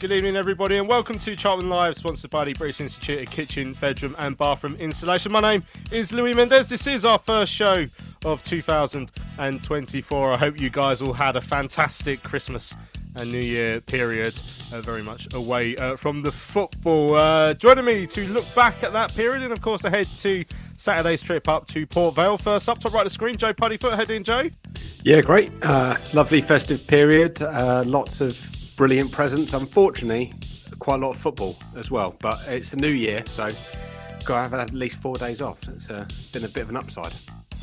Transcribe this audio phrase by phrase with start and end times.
[0.00, 3.72] Good evening, everybody, and welcome to Charlton Live, sponsored by the British Institute of Kitchen,
[3.80, 5.32] Bedroom, and Bathroom Installation.
[5.32, 6.68] My name is Louis Mendez.
[6.68, 7.86] This is our first show
[8.24, 10.32] of 2024.
[10.32, 12.72] I hope you guys all had a fantastic Christmas
[13.16, 14.34] and New Year period,
[14.72, 17.14] uh, very much away uh, from the football.
[17.14, 20.44] Uh, joining me to look back at that period, and of course, ahead to
[20.76, 22.38] Saturday's trip up to Port Vale.
[22.38, 23.96] First up, top right of the screen, Joe Puddyfoot.
[23.96, 24.48] How you Joe?
[25.02, 25.50] Yeah, great.
[25.62, 27.40] Uh, lovely festive period.
[27.42, 29.52] Uh, lots of brilliant presents.
[29.54, 30.32] Unfortunately,
[30.78, 32.16] quite a lot of football as well.
[32.20, 33.48] But it's a new year, so
[34.24, 35.58] got to have at least four days off.
[35.68, 37.12] It's uh, been a bit of an upside.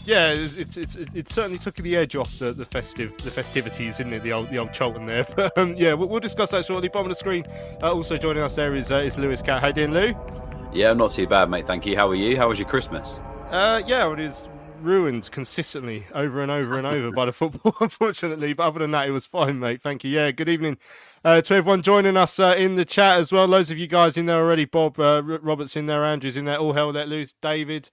[0.05, 3.99] Yeah, it's, it's, it's, it certainly took the edge off the, the festive the festivities,
[3.99, 4.21] isn't it?
[4.23, 5.25] The old the old Charlton there.
[5.35, 6.87] But um, yeah, we'll, we'll, discuss that shortly.
[6.87, 7.45] Bottom of the screen.
[7.81, 9.61] Uh, also joining us there is uh, is Lewis Cat.
[9.61, 10.15] How you doing, Lou?
[10.71, 11.65] Yeah, I'm not too bad, mate.
[11.65, 11.95] Thank you.
[11.95, 12.37] How are you?
[12.37, 13.19] How was your Christmas?
[13.49, 14.47] Uh, yeah, it is
[14.81, 18.53] ruined consistently over and over and over by the football, unfortunately.
[18.53, 19.81] But other than that, it was fine, mate.
[19.81, 20.11] Thank you.
[20.11, 20.77] Yeah, good evening
[21.23, 23.47] uh, to everyone joining us uh, in the chat as well.
[23.47, 24.65] Loads of you guys in there already.
[24.65, 26.57] Bob uh, Roberts in there, Andrew's in there.
[26.57, 27.33] All hell let loose.
[27.41, 27.89] David.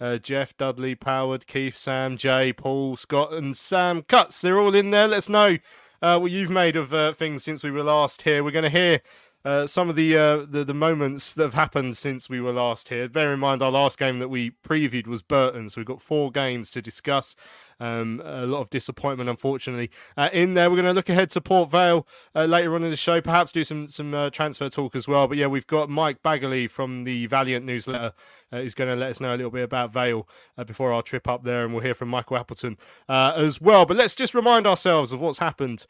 [0.00, 4.40] Uh, Jeff, Dudley, Poward, Keith, Sam, Jay, Paul, Scott, and Sam Cuts.
[4.40, 5.08] They're all in there.
[5.08, 5.58] Let us know
[6.02, 8.42] uh, what you've made of uh, things since we were last here.
[8.42, 9.00] We're going to hear
[9.44, 12.88] uh, some of the, uh, the, the moments that have happened since we were last
[12.88, 13.08] here.
[13.08, 16.30] Bear in mind, our last game that we previewed was Burton, so we've got four
[16.30, 17.36] games to discuss.
[17.80, 20.70] Um, a lot of disappointment, unfortunately, uh, in there.
[20.70, 23.52] We're going to look ahead to Port Vale uh, later on in the show, perhaps
[23.52, 25.26] do some some uh, transfer talk as well.
[25.26, 28.12] But yeah, we've got Mike Baggaley from the Valiant newsletter
[28.52, 31.02] uh, is going to let us know a little bit about Vale uh, before our
[31.02, 32.76] trip up there, and we'll hear from Michael Appleton
[33.08, 33.86] uh, as well.
[33.86, 35.86] But let's just remind ourselves of what's happened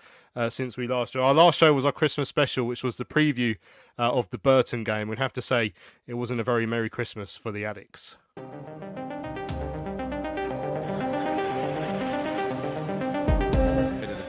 [0.49, 1.15] since we last.
[1.15, 3.57] Our last show was our Christmas special, which was the preview
[3.99, 5.09] of the Burton game.
[5.09, 5.73] We'd have to say
[6.09, 8.17] it wasn't a very merry Christmas for the Addicks.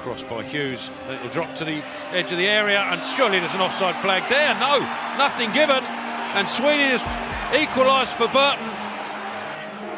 [0.06, 0.92] Cross by Hughes.
[1.10, 4.54] It'll drop to the edge of the area, and surely there's an offside flag there.
[4.60, 4.78] No,
[5.18, 5.84] nothing given.
[6.38, 7.02] And Sweeney has
[7.60, 8.70] equalised for Burton.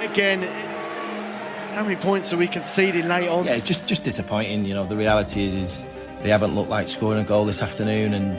[0.09, 0.43] Again,
[1.73, 3.43] how many points are we conceding late on?
[3.43, 4.63] Yeah, just just disappointing.
[4.63, 5.85] You know, the reality is, is
[6.21, 8.37] they haven't looked like scoring a goal this afternoon, and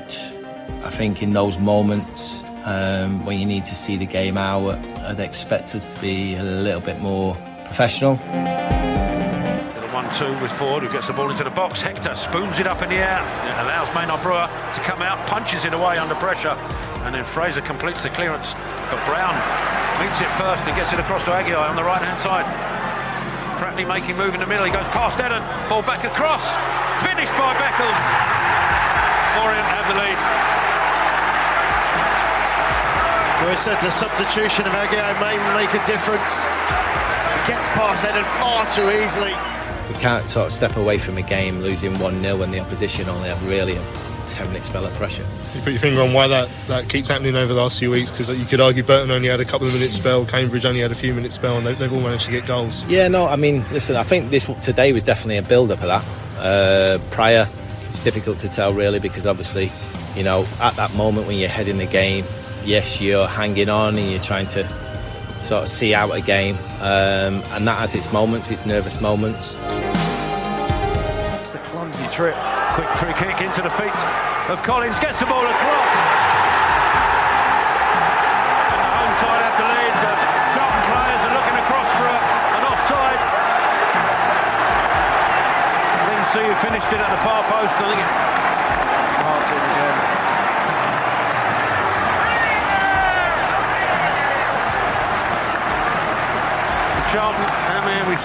[0.87, 5.21] I think in those moments um, when you need to see the game out, I'd
[5.21, 7.37] expect us to be a little bit more
[7.67, 8.19] professional.
[9.98, 11.82] 1-2 with Ford, who gets the ball into the box.
[11.82, 13.19] Hector spoons it up in the air.
[13.19, 16.54] It allows Maynard Brewer to come out, punches it away under pressure.
[17.03, 18.54] And then Fraser completes the clearance.
[18.94, 19.34] But Brown
[19.98, 22.47] meets it first and gets it across to Agyei on the right-hand side.
[23.58, 24.62] Pratley making move in the middle.
[24.62, 25.42] He goes past Edun.
[25.66, 26.47] Ball back across.
[27.03, 27.98] Finished by Beckles.
[29.42, 30.19] Orient have the lead.
[33.50, 36.47] I said the substitution of Agyei may make a difference.
[37.50, 39.34] Gets past Edun far too easily
[39.88, 43.09] we can't sort of step away from a game losing 1 0 when the opposition
[43.09, 43.82] only have really a
[44.28, 45.25] 10 minute spell of pressure.
[45.54, 48.10] You put your finger on why that, that keeps happening over the last few weeks
[48.10, 50.93] because you could argue Burton only had a couple of minutes spell, Cambridge only had
[50.93, 52.84] a few minutes spell, and they, have all managed to get goals.
[52.84, 55.87] Yeah, no, I mean, listen, I think this today was definitely a build up of
[55.87, 56.05] that.
[56.38, 57.49] Uh, prior,
[57.88, 59.70] it's difficult to tell really because obviously,
[60.15, 62.25] you know, at that moment when you're heading the game,
[62.65, 64.62] yes, you're hanging on and you're trying to
[65.41, 69.54] sort of see out a game, um, and that has its moments, its nervous moments.
[71.53, 72.37] The clumsy trip,
[72.75, 73.94] quick free kick into the feet
[74.50, 75.93] of Collins, gets the ball across.
[78.69, 79.94] And the home side have the lead.
[80.02, 80.12] The
[80.55, 82.19] Charlton players are looking across for a,
[82.58, 83.20] an offside.
[86.29, 87.73] Who finished it at the far post.
[87.81, 88.38] I think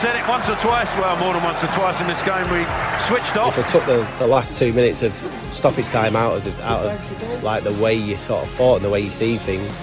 [0.04, 2.68] said it once or twice, well, more than once or twice in this game, we
[3.08, 3.58] switched off.
[3.58, 5.14] If I took the, the last two minutes of
[5.54, 8.86] stoppage time out of, the, out of like the way you sort of thought and
[8.86, 9.80] the way you see things,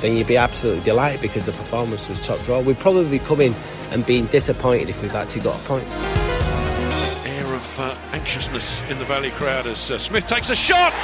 [0.00, 2.60] then you'd be absolutely delighted because the performance was top draw.
[2.60, 3.52] We'd probably be coming
[3.90, 5.90] and being disappointed if we've actually got a point.
[7.26, 10.94] Air of uh, anxiousness in the Valley crowd as uh, Smith takes a shot!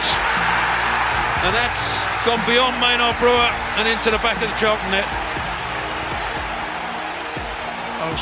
[1.42, 3.50] And that's gone beyond Maynard Brewer
[3.80, 5.29] and into the back of the Charlton net.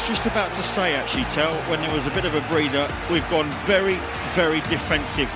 [0.09, 3.29] Just about to say, actually, Tell, when there was a bit of a breather, we've
[3.29, 3.99] gone very,
[4.35, 5.31] very defensive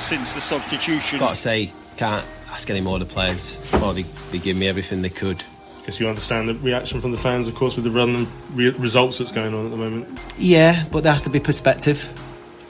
[0.00, 1.20] since the substitution.
[1.20, 3.56] Got to say, can't ask any more of the players.
[3.74, 4.02] Well, they,
[4.32, 5.44] they give me everything they could.
[5.76, 9.18] Because you understand the reaction from the fans, of course, with the run re- results
[9.18, 10.20] that's going on at the moment.
[10.36, 12.12] Yeah, but there has to be perspective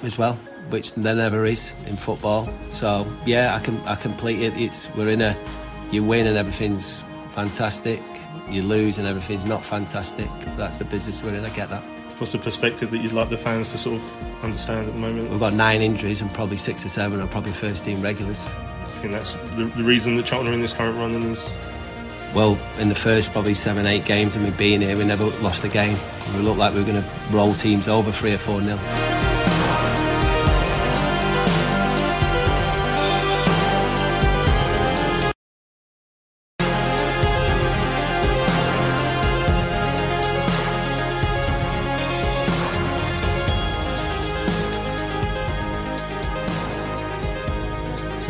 [0.02, 0.34] as well,
[0.68, 2.50] which there never is in football.
[2.68, 4.52] So yeah, I can I complete it.
[4.58, 5.34] It's we're in a
[5.90, 6.98] you win and everything's
[7.30, 8.02] fantastic.
[8.50, 10.28] You lose and everything's not fantastic.
[10.56, 11.44] That's the business we're in.
[11.44, 11.82] I get that.
[12.18, 15.30] What's the perspective that you'd like the fans to sort of understand at the moment?
[15.30, 18.46] We've got nine injuries and probably six or seven are probably first team regulars.
[18.46, 21.56] I think that's the, the reason that Charlton are in this current run and is
[22.34, 25.64] well, in the first probably seven, eight games of me being here, we never lost
[25.64, 25.98] a game.
[26.36, 28.78] We looked like we were going to roll teams over three or four nil.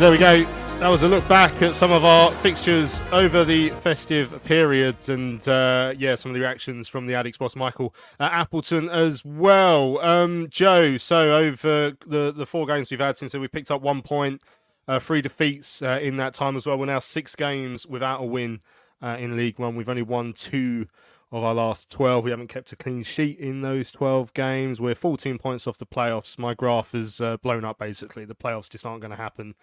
[0.01, 0.43] There we go.
[0.79, 5.47] That was a look back at some of our fixtures over the festive periods, and
[5.47, 9.99] uh, yeah, some of the reactions from the Addicks boss Michael at Appleton as well.
[9.99, 14.01] Um, Joe, so over the the four games we've had since we picked up one
[14.01, 14.41] point,
[14.87, 16.79] uh, three defeats uh, in that time as well.
[16.79, 18.61] We're now six games without a win
[19.03, 19.75] uh, in League One.
[19.75, 20.87] We've only won two
[21.31, 22.23] of our last 12.
[22.23, 24.81] We haven't kept a clean sheet in those 12 games.
[24.81, 26.39] We're 14 points off the playoffs.
[26.39, 28.25] My graph has uh, blown up basically.
[28.25, 29.53] The playoffs just aren't going to happen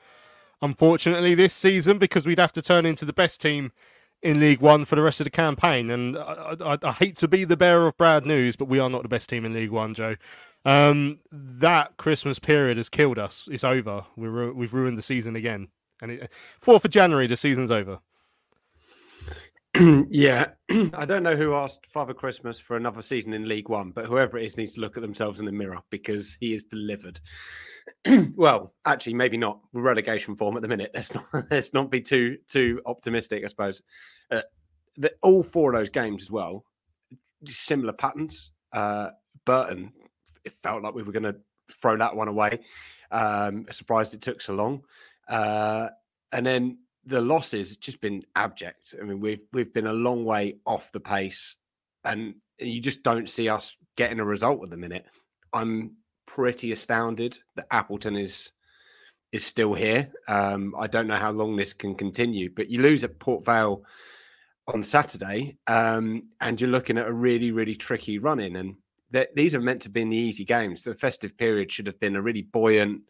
[0.63, 3.73] unfortunately, this season because we'd have to turn into the best team
[4.23, 5.91] in League One for the rest of the campaign.
[5.91, 8.91] And I, I, I, hate to be the bearer of bad news, but we are
[8.91, 10.17] not the best team in League One, Joe.
[10.65, 13.49] Um, that Christmas period has killed us.
[13.51, 14.05] It's over.
[14.17, 15.69] we ru- we've ruined the season again.
[16.01, 16.29] And
[16.65, 18.01] 4th of January, the season's over.
[20.11, 20.49] yeah,
[20.95, 24.39] I don't know who asked Father Christmas for another season in League One, but whoever
[24.39, 27.21] it is needs to look at themselves in the mirror because he is delivered.
[28.37, 30.91] well, actually, maybe not relegation form at the minute.
[30.95, 33.45] Let's not let's not be too too optimistic.
[33.45, 33.83] I suppose
[34.31, 34.43] uh,
[34.97, 36.65] the, all four of those games as well,
[37.47, 38.53] similar patterns.
[38.73, 39.11] Uh,
[39.45, 39.93] Burton,
[40.45, 41.37] it felt like we were going to
[41.71, 42.61] throw that one away.
[43.11, 44.83] Um, surprised it took so long,
[45.29, 45.89] uh,
[46.33, 48.95] and then the losses just been abject.
[49.01, 51.57] I mean, we've we've been a long way off the pace,
[52.05, 55.07] and you just don't see us getting a result at the minute.
[55.53, 55.97] I'm
[56.39, 58.53] pretty astounded that Appleton is
[59.33, 60.09] is still here.
[60.29, 63.83] Um, I don't know how long this can continue, but you lose at Port Vale
[64.69, 68.55] on Saturday, um, and you're looking at a really, really tricky run in.
[68.55, 68.77] And
[69.13, 70.85] th- these are meant to be in the easy games.
[70.85, 73.03] The festive period should have been a really buoyant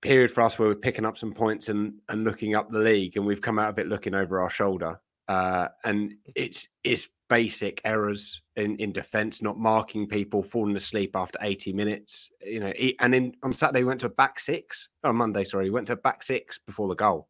[0.00, 3.16] period for us where we're picking up some points and and looking up the league,
[3.16, 5.00] and we've come out of it looking over our shoulder.
[5.26, 11.38] Uh, and it's it's basic errors in, in defense, not marking people, falling asleep after
[11.40, 12.30] 80 minutes.
[12.44, 14.90] You know, he, and then on Saturday he went to a back six.
[15.02, 17.28] On oh, Monday, sorry, he went to a back six before the goal.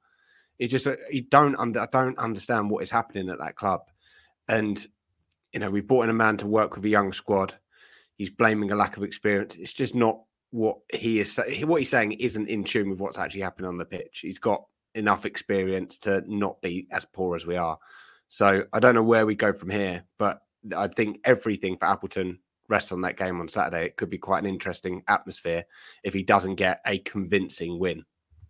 [0.58, 3.82] He just uh, you don't under I don't understand what is happening at that club.
[4.48, 4.84] And
[5.52, 7.54] you know, we brought in a man to work with a young squad.
[8.16, 9.54] He's blaming a lack of experience.
[9.54, 10.20] It's just not
[10.50, 13.84] what he is what he's saying isn't in tune with what's actually happening on the
[13.84, 14.18] pitch.
[14.22, 14.64] He's got
[14.96, 17.78] enough experience to not be as poor as we are.
[18.32, 20.40] So I don't know where we go from here, but
[20.74, 23.84] I think everything for Appleton rests on that game on Saturday.
[23.84, 25.66] It could be quite an interesting atmosphere
[26.02, 28.06] if he doesn't get a convincing win.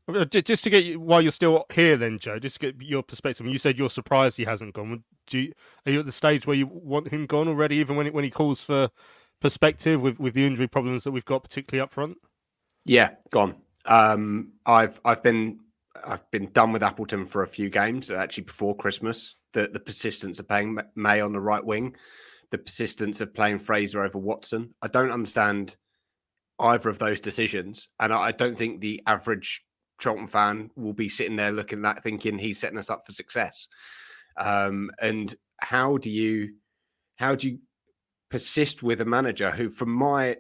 [0.07, 3.03] Uh, just to get you, while you're still here, then Joe, just to get your
[3.03, 3.45] perspective.
[3.45, 5.03] You said you're surprised he hasn't gone.
[5.27, 5.53] Do you,
[5.85, 8.23] are you at the stage where you want him gone already, even when it, when
[8.23, 8.89] he calls for
[9.41, 12.19] perspective with, with the injury problems that we've got, particularly up front?
[12.85, 13.57] Yeah, gone.
[13.85, 15.59] Um, I've I've been
[16.05, 19.37] I've been done with Appleton for a few games, actually before Christmas.
[19.53, 21.97] The the persistence of playing May on the right wing,
[22.51, 24.75] the persistence of playing Fraser over Watson.
[24.81, 25.77] I don't understand
[26.59, 29.63] either of those decisions, and I don't think the average
[30.01, 33.13] Charlton fan will be sitting there looking at that thinking he's setting us up for
[33.13, 33.69] success.
[34.37, 36.55] Um, and how do you
[37.17, 37.59] how do you
[38.31, 40.37] persist with a manager who, from my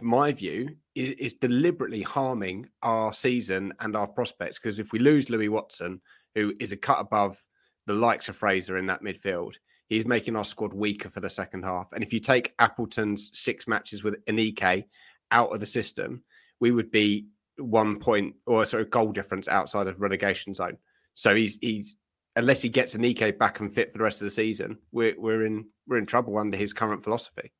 [0.00, 4.58] my view, is, is deliberately harming our season and our prospects.
[4.58, 6.00] Because if we lose Louis Watson,
[6.34, 7.42] who is a cut above
[7.86, 9.54] the likes of Fraser in that midfield,
[9.88, 11.88] he's making our squad weaker for the second half.
[11.92, 14.84] And if you take Appleton's six matches with Aneke
[15.30, 16.22] out of the system,
[16.60, 17.26] we would be
[17.58, 20.76] one point or sort of goal difference outside of relegation zone.
[21.14, 21.96] So he's he's
[22.36, 25.46] unless he gets Aneke back and fit for the rest of the season, we're we're
[25.46, 27.52] in we're in trouble under his current philosophy.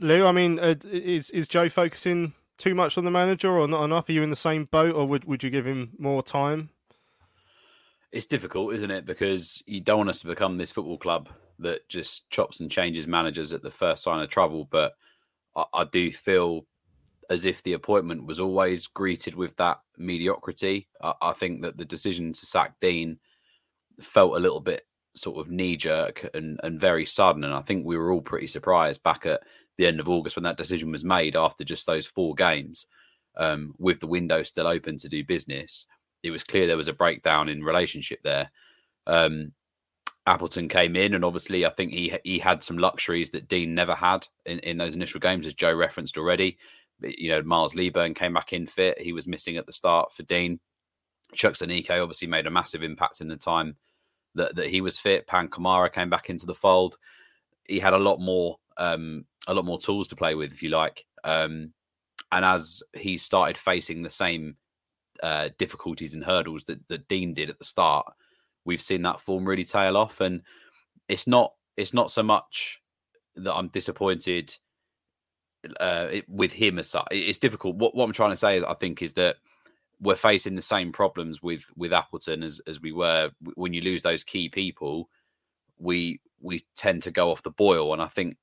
[0.00, 3.84] Lou, I mean, uh, is is Joe focusing too much on the manager or not
[3.84, 4.08] enough?
[4.08, 6.70] Are you in the same boat, or would would you give him more time?
[8.12, 9.06] It's difficult, isn't it?
[9.06, 11.28] Because you don't want us to become this football club
[11.58, 14.68] that just chops and changes managers at the first sign of trouble.
[14.70, 14.94] But
[15.56, 16.66] I, I do feel
[17.30, 20.88] as if the appointment was always greeted with that mediocrity.
[21.02, 23.18] I, I think that the decision to sack Dean
[24.00, 27.44] felt a little bit sort of knee jerk and, and very sudden.
[27.44, 29.42] And I think we were all pretty surprised back at
[29.78, 32.86] the end of August when that decision was made after just those four games,
[33.36, 35.86] um, with the window still open to do business.
[36.22, 38.50] It was clear there was a breakdown in relationship there.
[39.06, 39.52] Um,
[40.26, 43.94] Appleton came in, and obviously, I think he he had some luxuries that Dean never
[43.94, 46.58] had in, in those initial games, as Joe referenced already.
[47.00, 50.24] You know, Miles Leaburn came back in fit; he was missing at the start for
[50.24, 50.60] Dean.
[51.34, 53.76] Chuks Aneke obviously made a massive impact in the time
[54.34, 55.26] that, that he was fit.
[55.26, 56.98] Pan Kamara came back into the fold.
[57.64, 60.68] He had a lot more um, a lot more tools to play with, if you
[60.68, 61.04] like.
[61.24, 61.72] Um,
[62.30, 64.56] and as he started facing the same
[65.22, 68.06] uh, difficulties and hurdles that, that Dean did at the start,
[68.64, 70.20] we've seen that form really tail off.
[70.20, 70.42] And
[71.08, 72.80] it's not it's not so much
[73.36, 74.54] that I'm disappointed
[75.80, 77.06] uh, with him as such.
[77.10, 77.76] It's difficult.
[77.76, 79.36] What, what I'm trying to say, I think, is that
[80.00, 84.02] we're facing the same problems with with Appleton as as we were when you lose
[84.02, 85.08] those key people.
[85.78, 88.36] We we tend to go off the boil, and I think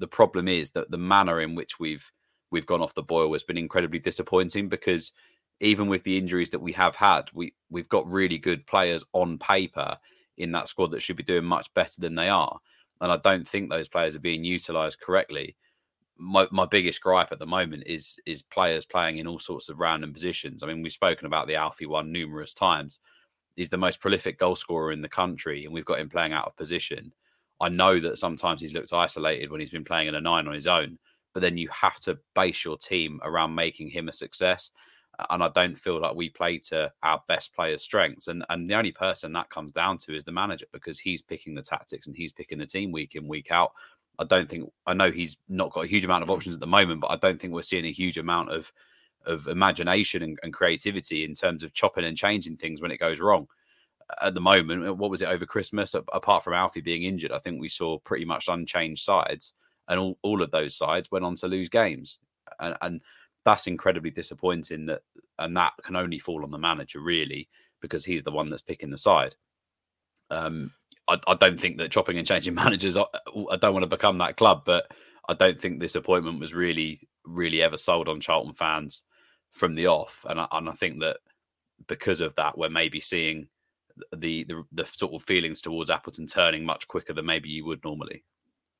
[0.00, 2.10] the problem is that the manner in which we've
[2.50, 5.12] we've gone off the boil has been incredibly disappointing because
[5.60, 9.38] even with the injuries that we have had, we we've got really good players on
[9.38, 9.96] paper
[10.38, 12.58] in that squad that should be doing much better than they are,
[13.00, 15.56] and I don't think those players are being utilised correctly.
[16.22, 19.78] My, my biggest gripe at the moment is is players playing in all sorts of
[19.78, 20.62] random positions.
[20.62, 22.98] I mean, we've spoken about the Alfie one numerous times.
[23.56, 26.46] He's the most prolific goal scorer in the country, and we've got him playing out
[26.46, 27.12] of position.
[27.60, 30.54] I know that sometimes he's looked isolated when he's been playing in a nine on
[30.54, 30.98] his own,
[31.34, 34.70] but then you have to base your team around making him a success.
[35.28, 38.28] And I don't feel like we play to our best players' strengths.
[38.28, 41.54] And and the only person that comes down to is the manager because he's picking
[41.54, 43.72] the tactics and he's picking the team week in, week out.
[44.18, 46.34] I don't think I know he's not got a huge amount of mm.
[46.34, 48.72] options at the moment, but I don't think we're seeing a huge amount of
[49.26, 53.20] of imagination and, and creativity in terms of chopping and changing things when it goes
[53.20, 53.46] wrong
[54.20, 55.94] at the moment, uh, what was it over Christmas?
[55.94, 59.54] Apart from Alfie being injured, I think we saw pretty much unchanged sides,
[59.88, 62.18] and all, all of those sides went on to lose games,
[62.58, 63.00] and, and
[63.44, 64.86] that's incredibly disappointing.
[64.86, 65.02] That
[65.38, 67.48] and that can only fall on the manager really
[67.80, 69.34] because he's the one that's picking the side.
[70.30, 70.72] Um,
[71.08, 72.96] I, I don't think that chopping and changing managers.
[72.96, 73.04] I,
[73.50, 74.86] I don't want to become that club, but
[75.28, 79.02] I don't think this appointment was really, really ever sold on Charlton fans
[79.52, 81.18] from the off, and I, and I think that
[81.88, 83.48] because of that, we're maybe seeing
[84.16, 87.84] the, the, the sort of feelings towards Appleton turning much quicker than maybe you would
[87.84, 88.24] normally.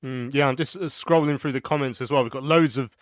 [0.05, 2.23] Mm, yeah, I'm just uh, scrolling through the comments as well.
[2.23, 2.97] We've got loads of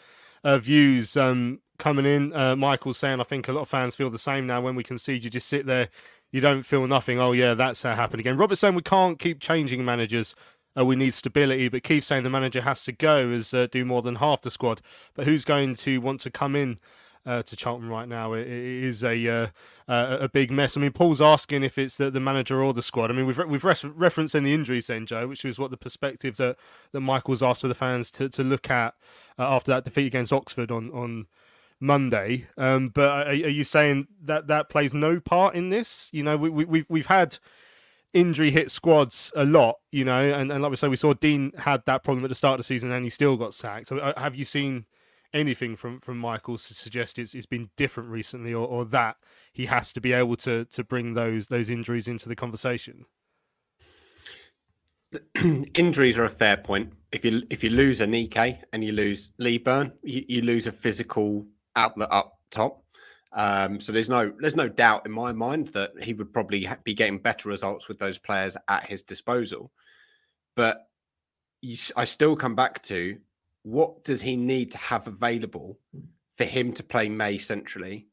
[0.44, 2.34] uh, views um, coming in.
[2.34, 4.60] Uh, Michael's saying, I think a lot of fans feel the same now.
[4.60, 5.88] When we concede, you just sit there,
[6.32, 7.20] you don't feel nothing.
[7.20, 8.36] Oh yeah, that's uh, happened again.
[8.36, 10.34] Robert saying we can't keep changing managers.
[10.78, 11.68] Uh, we need stability.
[11.68, 14.50] But Keith saying the manager has to go as uh, do more than half the
[14.50, 14.80] squad.
[15.14, 16.78] But who's going to want to come in?
[17.26, 18.32] Uh, to Charlton right now.
[18.32, 19.46] it, it is a uh,
[19.86, 20.76] a big mess.
[20.76, 23.10] I mean, Paul's asking if it's the, the manager or the squad.
[23.10, 26.36] I mean, we've we've referenced in the injuries then, Joe, which was what the perspective
[26.36, 26.56] that
[26.92, 28.94] that Michael's asked for the fans to, to look at
[29.38, 31.26] uh, after that defeat against Oxford on on
[31.80, 32.46] Monday.
[32.56, 36.08] Um, but are, are, you saying that that plays no part in this?
[36.12, 37.38] You know, we, we we've we've had
[38.12, 41.52] injury hit squads a lot, you know, and, and like we say, we saw Dean
[41.58, 43.88] had that problem at the start of the season and he still got sacked.
[43.88, 44.86] So uh, have you seen
[45.32, 49.16] anything from from Michael to suggest it's, it's been different recently, or, or that
[49.52, 53.06] he has to be able to to bring those those injuries into the conversation.
[55.74, 56.92] injuries are a fair point.
[57.12, 61.46] If you if you lose Aneke and you lose Leaburn, you, you lose a physical
[61.76, 62.84] outlet up top.
[63.32, 66.94] Um, so there's no there's no doubt in my mind that he would probably be
[66.94, 69.70] getting better results with those players at his disposal.
[70.56, 70.88] But
[71.60, 73.18] you, I still come back to
[73.68, 75.78] what does he need to have available
[76.36, 78.08] for him to play May centrally?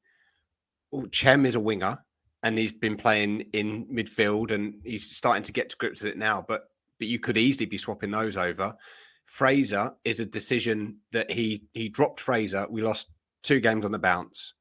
[0.91, 2.00] Well, Chem is a winger
[2.43, 6.17] and he's been playing in midfield and he's starting to get to grips with it
[6.17, 6.43] now.
[6.45, 6.65] But
[7.00, 8.75] but you could easily be swapping those over.
[9.25, 12.67] Fraser is a decision that he he dropped Fraser.
[12.69, 13.07] We lost
[13.41, 14.53] two games on the bounce.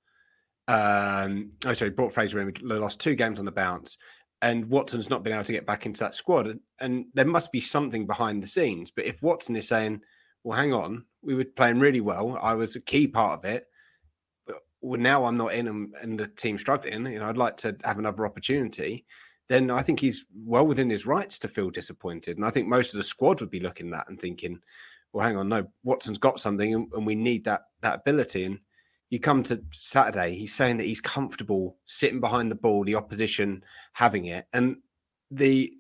[0.69, 2.55] Um, oh, sorry, brought Fraser in.
[2.63, 3.99] We lost two games on the bounce,
[4.41, 6.47] and Watson's not been able to get back into that squad.
[6.47, 8.93] And, and there must be something behind the scenes.
[8.93, 10.01] But if Watson is saying,
[10.45, 12.39] well, hang on, we were playing really well.
[12.41, 13.67] I was a key part of it.
[14.47, 17.07] But well, now I'm not in and, and the team struggling.
[17.07, 19.07] You know, I'd like to have another opportunity.
[19.49, 22.37] Then I think he's well within his rights to feel disappointed.
[22.37, 24.61] And I think most of the squad would be looking at that and thinking,
[25.13, 28.45] well, hang on, no, Watson's got something and, and we need that that ability.
[28.45, 28.59] And
[29.11, 33.63] you come to Saturday, he's saying that he's comfortable sitting behind the ball, the opposition
[33.93, 34.77] having it, and
[35.31, 35.73] the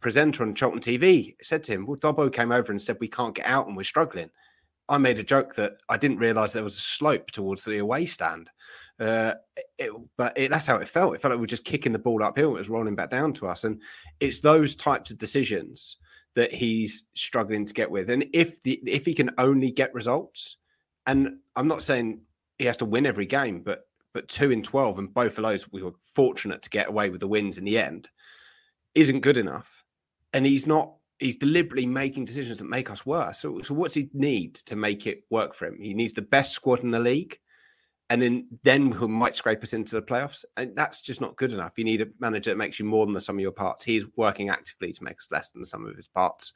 [0.00, 3.34] presenter on Charlton TV said to him, "Well, Dobbo came over and said we can't
[3.34, 4.30] get out and we're struggling."
[4.88, 8.06] I made a joke that I didn't realise there was a slope towards the away
[8.06, 8.50] stand,
[9.00, 9.34] uh,
[9.78, 11.14] it, but it, that's how it felt.
[11.14, 12.50] It felt like we were just kicking the ball uphill.
[12.50, 13.82] It was rolling back down to us, and
[14.20, 15.96] it's those types of decisions
[16.34, 18.10] that he's struggling to get with.
[18.10, 20.56] And if the if he can only get results,
[21.06, 22.20] and I'm not saying
[22.58, 25.70] he has to win every game, but but two in twelve, and both of those
[25.70, 28.08] we were fortunate to get away with the wins in the end,
[28.94, 29.75] isn't good enough.
[30.32, 30.92] And he's not.
[31.18, 33.38] He's deliberately making decisions that make us worse.
[33.38, 35.78] So, so what's he need to make it work for him?
[35.80, 37.38] He needs the best squad in the league,
[38.10, 40.44] and then then who might scrape us into the playoffs.
[40.58, 41.78] And that's just not good enough.
[41.78, 43.82] You need a manager that makes you more than the sum of your parts.
[43.82, 46.52] He's working actively to make us less than the sum of his parts.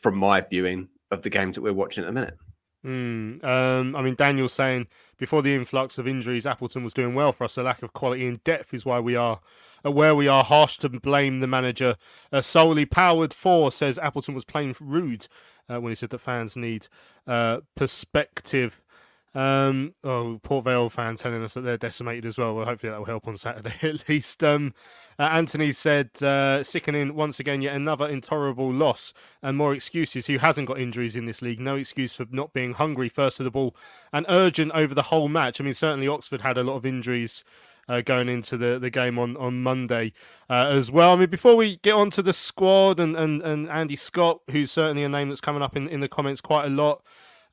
[0.00, 2.38] From my viewing of the games that we're watching at the minute.
[2.84, 7.32] Mm, um, I mean, Daniel's saying before the influx of injuries, Appleton was doing well
[7.32, 7.56] for us.
[7.56, 9.40] A lack of quality and depth is why we are
[9.84, 10.44] uh, where we are.
[10.44, 11.96] Harsh to blame the manager
[12.32, 12.84] uh, solely.
[12.84, 15.28] Powered for says Appleton was playing rude
[15.68, 16.88] uh, when he said that fans need
[17.26, 18.80] uh, perspective.
[19.34, 22.54] Um, oh, Port Vale fan telling us that they're decimated as well.
[22.54, 24.44] Well, hopefully that will help on Saturday at least.
[24.44, 24.74] Um,
[25.18, 29.12] uh, Anthony said, uh, sickening once again, yet another intolerable loss
[29.42, 30.26] and more excuses.
[30.26, 31.60] Who hasn't got injuries in this league?
[31.60, 33.74] No excuse for not being hungry first to the ball
[34.12, 35.60] and urgent over the whole match.
[35.60, 37.44] I mean, certainly Oxford had a lot of injuries.
[37.86, 40.14] Uh, going into the, the game on on Monday
[40.48, 41.12] uh, as well.
[41.12, 44.70] I mean, before we get on to the squad and, and, and Andy Scott, who's
[44.72, 47.02] certainly a name that's coming up in, in the comments quite a lot.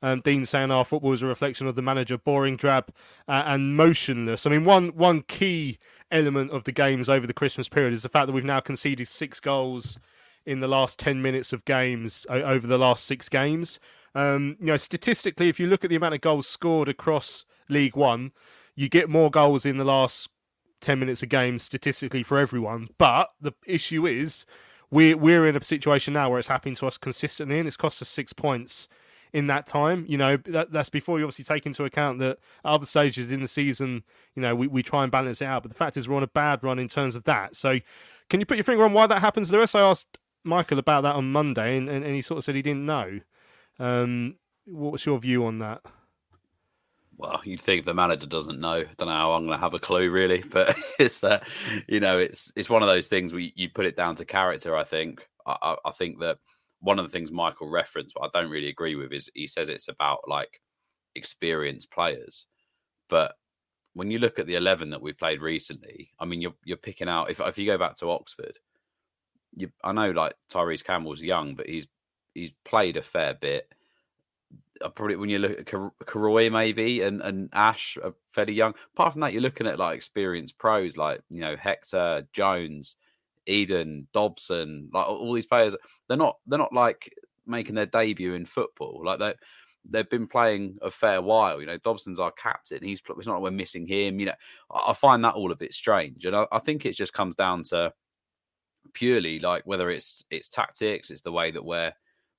[0.02, 2.92] Um, Dean saying our football is a reflection of the manager, boring, drab,
[3.28, 4.46] uh, and motionless.
[4.46, 5.78] I mean, one one key
[6.10, 9.06] element of the games over the Christmas period is the fact that we've now conceded
[9.06, 9.98] six goals
[10.44, 13.78] in the last ten minutes of games over the last six games.
[14.14, 17.96] Um, you know, statistically, if you look at the amount of goals scored across League
[17.96, 18.32] One,
[18.74, 20.28] you get more goals in the last
[20.80, 22.88] ten minutes of games statistically for everyone.
[22.98, 24.44] But the issue is
[24.90, 28.02] we're we're in a situation now where it's happening to us consistently, and it's cost
[28.02, 28.88] us six points
[29.32, 30.04] in that time.
[30.08, 33.48] You know, that, that's before you obviously take into account that other stages in the
[33.48, 34.02] season,
[34.34, 35.62] you know, we, we try and balance it out.
[35.62, 37.56] But the fact is, we're on a bad run in terms of that.
[37.56, 37.80] So,
[38.28, 39.74] can you put your finger on why that happens, Lewis?
[39.74, 42.62] I asked Michael about that on Monday, and, and, and he sort of said he
[42.62, 43.20] didn't know.
[43.78, 45.82] Um, what's your view on that?
[47.22, 48.80] well, you'd think the manager doesn't know.
[48.80, 50.42] I don't know how I'm going to have a clue, really.
[50.50, 51.42] But it's, uh,
[51.86, 54.76] you know, it's it's one of those things where you put it down to character.
[54.76, 55.26] I think.
[55.44, 56.38] I, I think that
[56.82, 59.68] one of the things Michael referenced, but I don't really agree with, is he says
[59.68, 60.60] it's about like
[61.14, 62.46] experienced players.
[63.08, 63.36] But
[63.94, 67.08] when you look at the eleven that we played recently, I mean, you're you're picking
[67.08, 68.58] out if if you go back to Oxford,
[69.56, 71.86] you I know like Tyreece Campbell's young, but he's
[72.34, 73.72] he's played a fair bit.
[74.84, 78.74] I probably when you look at Karoy maybe and and Ash are fairly young.
[78.94, 82.96] Apart from that, you're looking at like experienced pros like you know Hector Jones.
[83.48, 85.74] Edun, Dobson, like all these players,
[86.08, 87.12] they're not they're not like
[87.46, 89.02] making their debut in football.
[89.04, 89.34] Like they
[89.88, 91.60] they've been playing a fair while.
[91.60, 92.82] You know, Dobson's our captain.
[92.82, 94.20] He's it's not like we're missing him.
[94.20, 94.34] You know,
[94.70, 97.64] I find that all a bit strange, and I, I think it just comes down
[97.64, 97.92] to
[98.94, 101.92] purely like whether it's it's tactics, it's the way that we're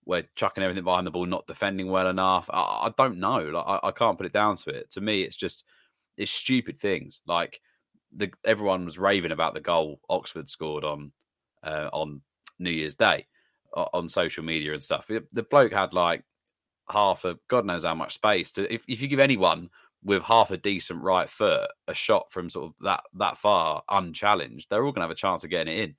[0.06, 2.50] we're chucking everything behind the ball, not defending well enough.
[2.52, 3.40] I, I don't know.
[3.40, 4.90] Like I, I can't put it down to it.
[4.92, 5.64] To me, it's just
[6.18, 7.60] it's stupid things like
[8.16, 11.12] the everyone was raving about the goal Oxford scored on
[11.64, 12.22] uh, on
[12.60, 13.28] New Year's Day
[13.74, 15.08] on social media and stuff.
[15.08, 16.24] The bloke had like
[16.90, 18.72] half a God knows how much space to.
[18.72, 19.70] If if you give anyone
[20.04, 24.68] with half a decent right foot a shot from sort of that that far unchallenged,
[24.70, 25.96] they're all to have a chance of getting it in.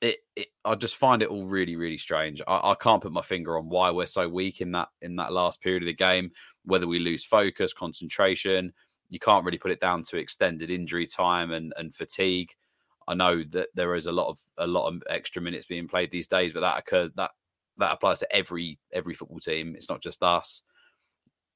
[0.00, 2.42] It, it, I just find it all really, really strange.
[2.48, 5.32] I, I, can't put my finger on why we're so weak in that in that
[5.32, 6.32] last period of the game.
[6.64, 8.72] Whether we lose focus, concentration,
[9.12, 12.50] you can't really put it down to extended injury time and, and fatigue.
[13.06, 16.10] I know that there is a lot of a lot of extra minutes being played
[16.10, 17.32] these days, but that occurs that
[17.78, 19.74] that applies to every every football team.
[19.76, 20.62] It's not just us.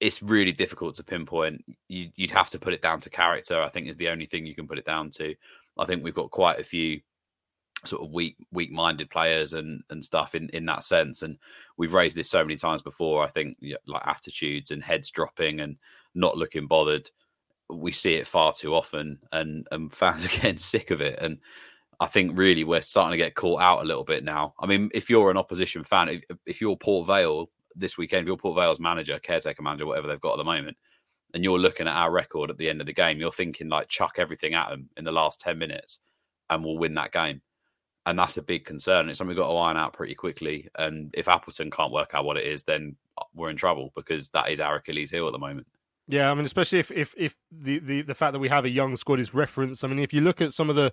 [0.01, 1.65] It's really difficult to pinpoint.
[1.89, 3.63] You, would have to put it down to character.
[3.63, 5.35] I think is the only thing you can put it down to.
[5.79, 7.01] I think we've got quite a few
[7.85, 11.23] sort of weak weak minded players and and stuff in in that sense.
[11.23, 11.39] And
[11.79, 13.25] we've raised this so many times before.
[13.25, 15.77] I think like attitudes and heads dropping and
[16.15, 17.09] not looking bothered
[17.69, 21.19] we see it far too often, and and fans are getting sick of it.
[21.21, 21.39] And
[22.01, 24.55] I think really we're starting to get caught out a little bit now.
[24.61, 28.27] I mean, if you're an opposition fan, if, if you're Port Vale this weekend, if
[28.27, 30.77] you're Port Vale's manager, caretaker manager, whatever they've got at the moment,
[31.35, 33.89] and you're looking at our record at the end of the game, you're thinking like
[33.89, 36.01] chuck everything at them in the last ten minutes,
[36.51, 37.41] and we'll win that game.
[38.05, 39.09] And that's a big concern.
[39.09, 40.69] It's something we've got to iron out pretty quickly.
[40.79, 42.95] And if Appleton can't work out what it is, then
[43.35, 45.67] we're in trouble because that is our Achilles heel at the moment.
[46.09, 48.71] Yeah, I mean, especially if if if the, the the fact that we have a
[48.71, 49.85] young squad is referenced.
[49.85, 50.93] I mean, if you look at some of the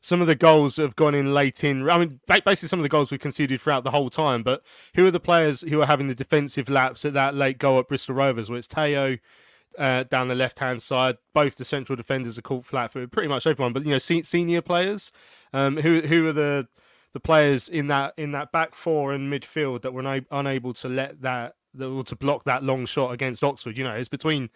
[0.00, 1.88] some of the goals that have gone in late in.
[1.88, 4.42] I mean, basically some of the goals we conceded throughout the whole time.
[4.42, 4.62] But
[4.94, 7.88] who are the players who are having the defensive laps at that late goal at
[7.88, 8.48] Bristol Rovers?
[8.48, 9.18] Well, it's Tayo
[9.78, 11.18] uh, down the left hand side.
[11.34, 13.72] Both the central defenders are caught flat for pretty much everyone.
[13.72, 15.12] But you know, senior players.
[15.52, 16.68] Um, who who are the
[17.12, 20.88] the players in that in that back four and midfield that were una- unable to
[20.88, 23.76] let that that to block that long shot against Oxford?
[23.76, 24.50] You know, it's between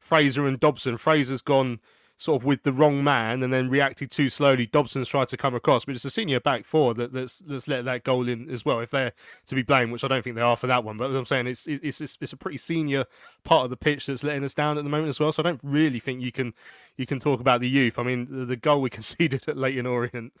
[0.00, 0.96] Fraser and Dobson.
[0.96, 1.80] Fraser's gone
[2.18, 4.66] sort of with the wrong man and then reacted too slowly.
[4.66, 7.84] Dobson's tried to come across, but it's a senior back four that, that's that's let
[7.84, 8.80] that goal in as well.
[8.80, 9.12] If they're
[9.46, 11.46] to be blamed, which I don't think they are for that one, but I'm saying
[11.46, 13.04] it's it's it's, it's a pretty senior
[13.44, 15.32] part of the pitch that's letting us down at the moment as well.
[15.32, 16.54] So I don't really think you can
[16.96, 17.98] you can talk about the youth.
[17.98, 20.32] I mean, the, the goal we conceded at Leyton Orient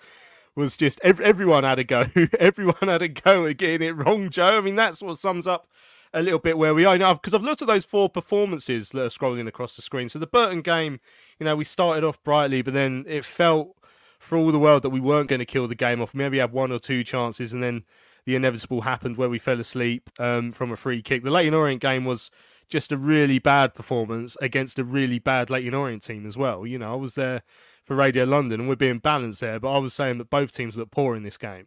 [0.56, 2.06] was just everyone had a go.
[2.40, 4.58] everyone had a go at getting it wrong, Joe.
[4.58, 5.68] I mean, that's what sums up
[6.12, 9.02] a little bit where we are now because I've looked at those four performances that
[9.02, 10.08] are scrolling across the screen.
[10.08, 10.98] So the Burton game,
[11.38, 13.76] you know, we started off brightly, but then it felt
[14.18, 16.14] for all the world that we weren't going to kill the game off.
[16.14, 17.84] Maybe had one or two chances, and then
[18.24, 21.22] the inevitable happened where we fell asleep um, from a free kick.
[21.22, 22.30] The Leyton Orient game was
[22.68, 26.66] just a really bad performance against a really bad Leyton Orient team as well.
[26.66, 27.42] You know, I was there
[27.86, 30.76] for Radio London, and we're being balanced there, but I was saying that both teams
[30.76, 31.66] look poor in this game.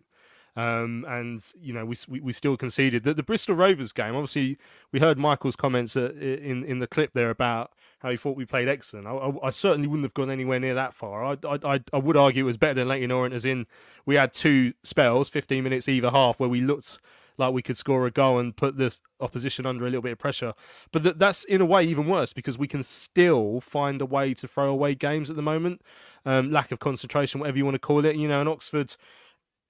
[0.55, 4.13] Um, and you know we, we, we still conceded that the Bristol Rovers game.
[4.15, 4.57] Obviously,
[4.91, 8.45] we heard Michael's comments uh, in in the clip there about how he thought we
[8.45, 9.07] played excellent.
[9.07, 11.23] I, I, I certainly wouldn't have gone anywhere near that far.
[11.23, 13.67] I, I I would argue it was better than Leyton Orient, as in
[14.05, 16.99] we had two spells, fifteen minutes either half, where we looked
[17.39, 20.19] like we could score a goal and put this opposition under a little bit of
[20.19, 20.53] pressure.
[20.91, 24.33] But th- that's in a way even worse because we can still find a way
[24.35, 25.81] to throw away games at the moment.
[26.25, 28.15] Um, lack of concentration, whatever you want to call it.
[28.15, 28.95] You know, and Oxford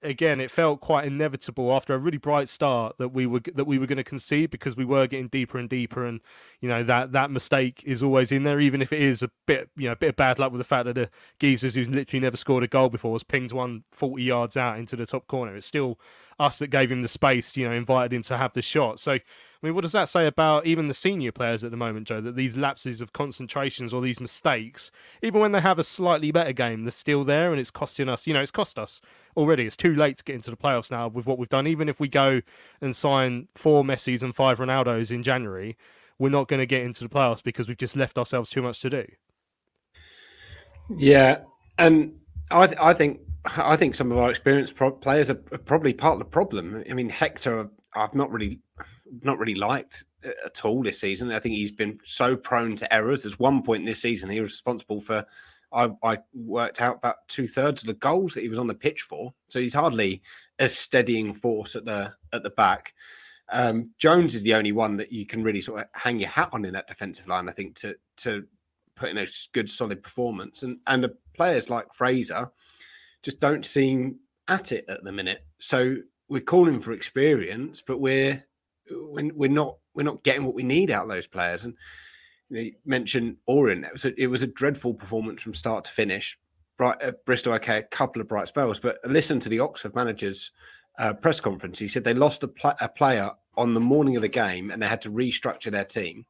[0.02, 3.78] again, it felt quite inevitable after a really bright start that we were that we
[3.78, 6.20] were going to concede because we were getting deeper and deeper, and
[6.60, 9.70] you know that that mistake is always in there, even if it is a bit
[9.76, 12.20] you know a bit of bad luck with the fact that the geezers who's literally
[12.20, 15.56] never scored a goal before was pinged one 40 yards out into the top corner.
[15.56, 15.98] It's still
[16.38, 18.98] us that gave him the space, you know, invited him to have the shot.
[18.98, 19.18] So
[19.62, 22.22] I mean, what does that say about even the senior players at the moment, Joe?
[22.22, 24.90] That these lapses of concentrations or these mistakes,
[25.22, 28.26] even when they have a slightly better game, they're still there, and it's costing us.
[28.26, 29.02] You know, it's cost us
[29.36, 29.66] already.
[29.66, 31.66] It's too late to get into the playoffs now with what we've done.
[31.66, 32.40] Even if we go
[32.80, 35.76] and sign four Messis and five Ronaldos in January,
[36.18, 38.80] we're not going to get into the playoffs because we've just left ourselves too much
[38.80, 39.04] to do.
[40.96, 41.42] Yeah,
[41.78, 42.14] and
[42.50, 43.20] I, th- I think
[43.56, 46.82] I think some of our experienced pro- players are probably part of the problem.
[46.88, 48.60] I mean, Hector, I've not really
[49.22, 51.32] not really liked at all this season.
[51.32, 53.22] I think he's been so prone to errors.
[53.22, 55.24] There's one point this season he was responsible for.
[55.72, 58.74] I, I worked out about two thirds of the goals that he was on the
[58.74, 59.32] pitch for.
[59.48, 60.22] So he's hardly
[60.58, 62.94] a steadying force at the at the back.
[63.52, 66.50] Um, Jones is the only one that you can really sort of hang your hat
[66.52, 67.48] on in that defensive line.
[67.48, 68.44] I think to to
[68.96, 72.50] put in a good solid performance, and and the players like Fraser
[73.22, 74.18] just don't seem
[74.48, 75.44] at it at the minute.
[75.58, 75.96] So
[76.28, 78.44] we're calling for experience, but we're
[78.90, 81.64] when we're not we're not getting what we need out of those players.
[81.64, 81.74] And
[82.48, 83.84] you, know, you mentioned Orient.
[83.84, 86.38] It was a, it was a dreadful performance from start to finish.
[86.76, 90.50] Bright, uh, Bristol, okay, a couple of bright spells, but listen to the Oxford manager's
[90.98, 91.78] uh, press conference.
[91.78, 94.82] He said they lost a, pl- a player on the morning of the game and
[94.82, 96.24] they had to restructure their team,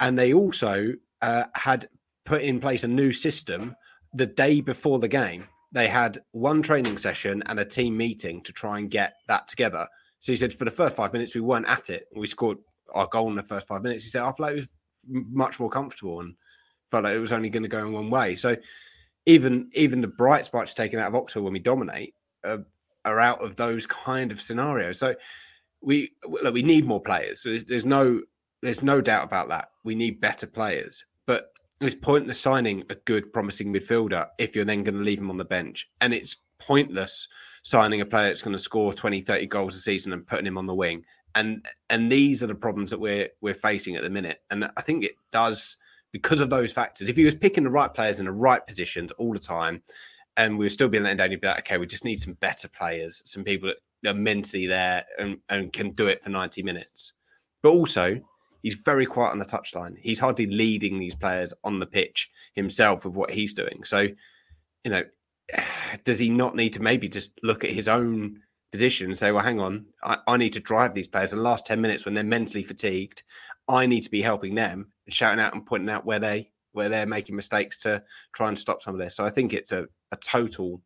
[0.00, 0.92] and they also
[1.22, 1.88] uh, had
[2.24, 3.74] put in place a new system
[4.12, 5.48] the day before the game.
[5.72, 9.88] They had one training session and a team meeting to try and get that together
[10.22, 12.06] so he said for the first five minutes we weren't at it.
[12.14, 12.58] We scored
[12.94, 14.04] our goal in the first five minutes.
[14.04, 14.68] He said I felt like it
[15.12, 16.36] was much more comfortable and
[16.92, 18.36] felt like it was only going to go in one way.
[18.36, 18.56] So
[19.26, 22.58] even even the bright spots taken out of Oxford when we dominate uh,
[23.04, 25.00] are out of those kind of scenarios.
[25.00, 25.16] So
[25.80, 27.42] we look, we need more players.
[27.42, 28.20] There's, there's no
[28.62, 29.70] there's no doubt about that.
[29.82, 34.84] We need better players, but it's pointless signing a good, promising midfielder if you're then
[34.84, 37.26] going to leave him on the bench, and it's pointless
[37.62, 40.58] signing a player that's going to score 20, 30 goals a season and putting him
[40.58, 41.04] on the wing.
[41.34, 44.42] And and these are the problems that we're we're facing at the minute.
[44.50, 45.78] And I think it does
[46.12, 47.08] because of those factors.
[47.08, 49.82] If he was picking the right players in the right positions all the time,
[50.36, 52.34] and we were still being let down, you'd be like, okay, we just need some
[52.34, 53.72] better players, some people
[54.02, 57.12] that are mentally there and, and can do it for 90 minutes.
[57.62, 58.20] But also,
[58.62, 59.96] he's very quiet on the touchline.
[59.98, 63.84] He's hardly leading these players on the pitch himself with what he's doing.
[63.84, 65.02] So, you know,
[66.04, 68.40] does he not need to maybe just look at his own
[68.72, 71.44] position and say, well, hang on, I, I need to drive these players in the
[71.44, 73.22] last 10 minutes when they're mentally fatigued.
[73.68, 76.88] I need to be helping them and shouting out and pointing out where they where
[76.88, 78.02] they're making mistakes to
[78.32, 79.14] try and stop some of this.
[79.14, 80.80] So I think it's a, a total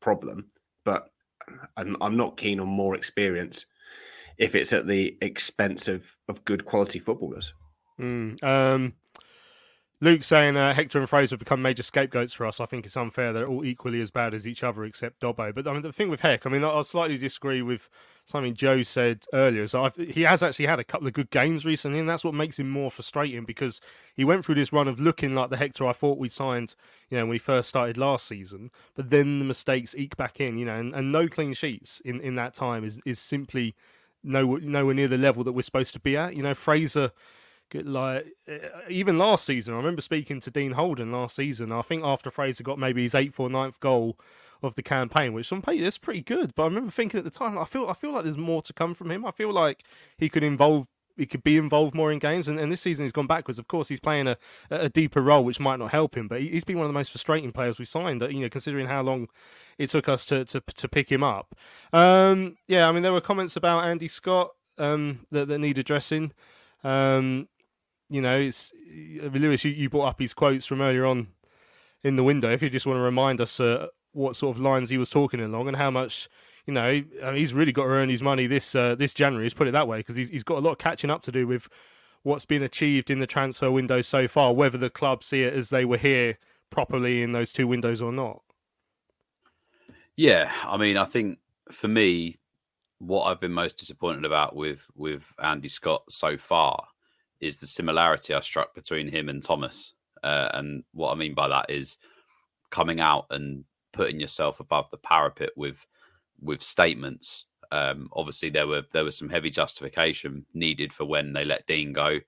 [0.00, 0.46] problem,
[0.86, 1.10] but
[1.76, 3.66] I'm, I'm not keen on more experience
[4.38, 7.52] if it's at the expense of, of good quality footballers.
[8.00, 8.94] Mm, um,
[10.02, 12.58] Luke saying uh, Hector and Fraser have become major scapegoats for us.
[12.58, 13.32] I think it's unfair.
[13.32, 15.54] They're all equally as bad as each other, except Dobbo.
[15.54, 17.88] But I mean, the thing with Heck, I mean, I, I slightly disagree with
[18.24, 19.68] something Joe said earlier.
[19.68, 22.34] So I've, he has actually had a couple of good games recently, and that's what
[22.34, 23.80] makes him more frustrating because
[24.12, 26.74] he went through this run of looking like the Hector I thought we signed,
[27.08, 28.72] you know, when we first started last season.
[28.96, 32.20] But then the mistakes eke back in, you know, and, and no clean sheets in,
[32.20, 33.76] in that time is is simply
[34.24, 36.34] no nowhere near the level that we're supposed to be at.
[36.34, 37.12] You know, Fraser
[37.74, 38.26] like
[38.88, 41.72] even last season, I remember speaking to Dean Holden last season.
[41.72, 44.18] I think after Fraser got maybe his eighth or ninth goal
[44.62, 46.54] of the campaign, which on paper is pretty good.
[46.54, 48.72] But I remember thinking at the time, I feel I feel like there's more to
[48.72, 49.26] come from him.
[49.26, 49.82] I feel like
[50.18, 52.48] he could involve he could be involved more in games.
[52.48, 53.58] And, and this season he's gone backwards.
[53.58, 54.36] Of course, he's playing a,
[54.70, 56.28] a deeper role, which might not help him.
[56.28, 58.22] But he's been one of the most frustrating players we signed.
[58.22, 59.28] You know, considering how long
[59.78, 61.54] it took us to to, to pick him up.
[61.92, 66.32] Um, yeah, I mean there were comments about Andy Scott um, that that need addressing.
[66.84, 67.48] Um,
[68.12, 68.72] you know, it's
[69.32, 69.64] Lewis.
[69.64, 71.28] You, you brought up his quotes from earlier on
[72.04, 72.50] in the window.
[72.52, 75.40] If you just want to remind us uh, what sort of lines he was talking
[75.40, 76.28] along and how much,
[76.66, 79.46] you know, he's really got to earn his money this uh, this January.
[79.46, 81.32] Let's put it that way, because he's he's got a lot of catching up to
[81.32, 81.68] do with
[82.22, 84.52] what's been achieved in the transfer window so far.
[84.52, 86.36] Whether the club see it as they were here
[86.68, 88.42] properly in those two windows or not.
[90.16, 91.38] Yeah, I mean, I think
[91.70, 92.36] for me,
[92.98, 96.88] what I've been most disappointed about with with Andy Scott so far
[97.42, 99.92] is the similarity I struck between him and Thomas.
[100.22, 101.98] Uh, and what I mean by that is
[102.70, 105.84] coming out and putting yourself above the parapet with
[106.40, 107.44] with statements.
[107.72, 111.92] Um, obviously, there were there was some heavy justification needed for when they let Dean
[111.92, 112.20] go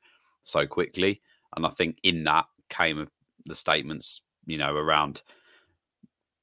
[0.42, 1.22] so quickly,
[1.56, 3.08] and I think in that came
[3.46, 5.22] the statements, you know, around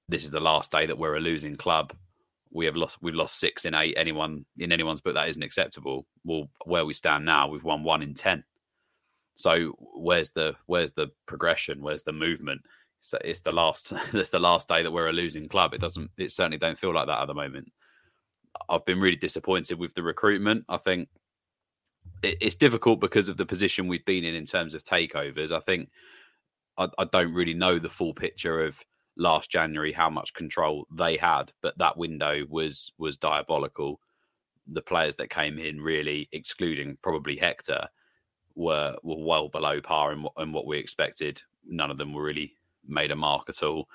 [0.07, 1.93] this is the last day that we're a losing club.
[2.53, 3.95] We have lost we've lost six in eight.
[3.97, 6.05] Anyone in anyone's book that isn't acceptable.
[6.23, 8.43] Well, where we stand now, we've won one in ten.
[9.35, 11.81] So where's the where's the progression?
[11.81, 12.61] Where's the movement?
[13.01, 15.73] So it's the last it's the last day that we're a losing club.
[15.73, 17.71] It doesn't it certainly don't feel like that at the moment.
[18.69, 20.65] I've been really disappointed with the recruitment.
[20.69, 21.09] I think
[22.23, 25.51] it's difficult because of the position we've been in in terms of takeovers.
[25.51, 25.89] I think
[26.77, 28.79] I, I don't really know the full picture of
[29.17, 33.99] last January how much control they had, but that window was was diabolical.
[34.67, 37.87] The players that came in really, excluding probably Hector,
[38.55, 41.41] were were well below par in, in what we expected.
[41.65, 42.53] None of them were really
[42.87, 43.87] made a mark at all.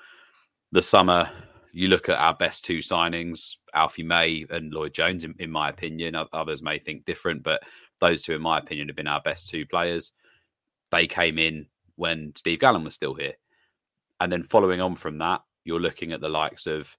[0.71, 1.29] The summer,
[1.71, 5.69] you look at our best two signings, Alfie May and Lloyd Jones, in, in my
[5.69, 6.15] opinion.
[6.33, 7.61] Others may think different, but
[7.99, 10.11] those two, in my opinion, have been our best two players.
[10.91, 13.33] They came in when Steve Gallen was still here.
[14.19, 16.95] And then following on from that, you're looking at the likes of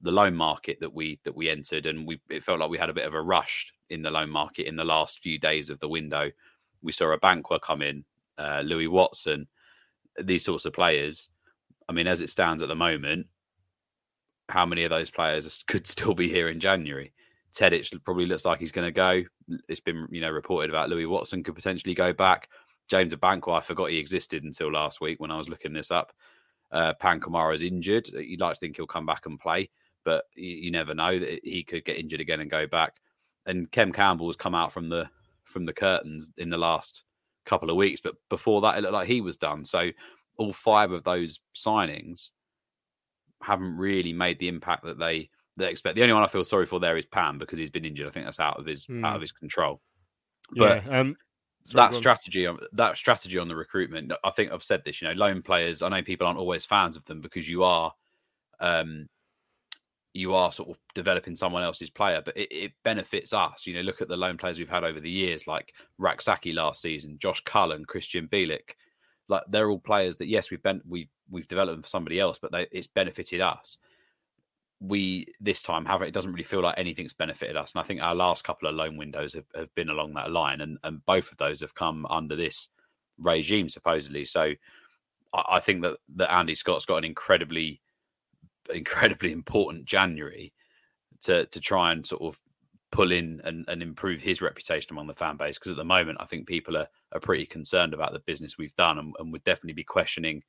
[0.00, 2.90] the loan market that we that we entered, and we it felt like we had
[2.90, 5.78] a bit of a rush in the loan market in the last few days of
[5.80, 6.30] the window
[6.82, 8.04] we saw Abankwah come in,
[8.38, 9.46] uh, Louis Watson,
[10.20, 11.28] these sorts of players.
[11.88, 13.26] I mean, as it stands at the moment,
[14.48, 17.12] how many of those players could still be here in January?
[17.52, 19.22] Tedic probably looks like he's going to go.
[19.68, 22.48] It's been, you know, reported about Louis Watson could potentially go back.
[22.88, 26.12] James Abankwah, I forgot he existed until last week when I was looking this up.
[26.70, 27.20] Uh, Pan
[27.52, 28.08] is injured.
[28.08, 29.68] You'd like to think he'll come back and play,
[30.04, 32.94] but you, you never know that he could get injured again and go back.
[33.44, 35.10] And Chem Campbell has come out from the
[35.52, 37.04] from the curtains in the last
[37.46, 38.00] couple of weeks.
[38.02, 39.64] But before that, it looked like he was done.
[39.64, 39.90] So
[40.38, 42.30] all five of those signings
[43.42, 45.96] haven't really made the impact that they they expect.
[45.96, 48.06] The only one I feel sorry for there is Pan because he's been injured.
[48.06, 49.04] I think that's out of his mm.
[49.04, 49.22] out of hmm.
[49.22, 49.80] his control.
[50.56, 51.16] But yeah, um,
[51.72, 55.00] that strategy on that strategy on the recruitment, I think I've said this.
[55.00, 55.82] You know, loan players.
[55.82, 57.92] I know people aren't always fans of them because you are
[58.60, 59.08] um,
[60.14, 63.66] you are sort of developing someone else's player, but it, it, benefits us.
[63.66, 66.82] You know, look at the loan players we've had over the years, like Rak-Sakyi last
[66.82, 68.74] season, Josh Cullen, Krystian Bielik.
[69.28, 72.38] Like they're all players that yes, we've been we've we've developed them for somebody else,
[72.38, 73.78] but they, it's benefited us.
[74.80, 78.02] We this time have it doesn't really feel like anything's benefited us, and I think
[78.02, 81.30] our last couple of loan windows have, have been along that line, and and both
[81.30, 82.68] of those have come under this
[83.18, 84.24] regime supposedly.
[84.24, 84.52] So
[85.32, 87.80] I, I think that that Andy Scott's got an incredibly
[88.70, 90.52] incredibly important January
[91.22, 92.38] to to try and sort of
[92.92, 95.58] pull in and, and improve his reputation among the fan base.
[95.58, 98.76] Because at the moment, I think people are, are pretty concerned about the business we've
[98.76, 100.42] done and, and would definitely be questioning,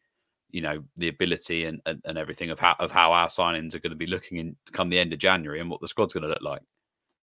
[0.52, 3.80] you know, the ability and, and, and everything of how of how our signings are
[3.80, 6.24] going to be looking in come the end of January and what the squad's going
[6.24, 6.62] to look like.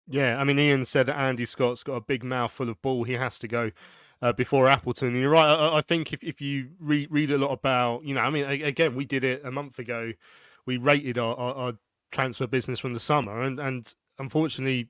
[0.08, 3.04] Yeah, I mean, Ian said Andy Scott's got a big mouth full of ball.
[3.04, 3.70] He has to go.
[4.20, 5.08] Uh, before Appleton.
[5.08, 5.52] And you're right.
[5.52, 8.44] I, I think if, if you read, read a lot about, you know, I mean,
[8.44, 10.12] again, we did it a month ago
[10.66, 11.72] we rated our, our, our
[12.10, 14.88] transfer business from the summer, and and unfortunately,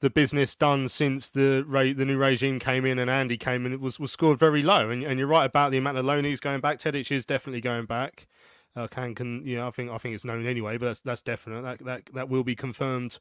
[0.00, 1.64] the business done since the
[1.96, 4.90] the new regime came in and Andy came in, it was was scored very low.
[4.90, 6.78] And, and you're right about the amount of loanies going back.
[6.78, 8.26] Tedic is definitely going back.
[8.76, 11.62] Uh, can can know I think I think it's known anyway, but that's that's definite.
[11.62, 13.18] That that that will be confirmed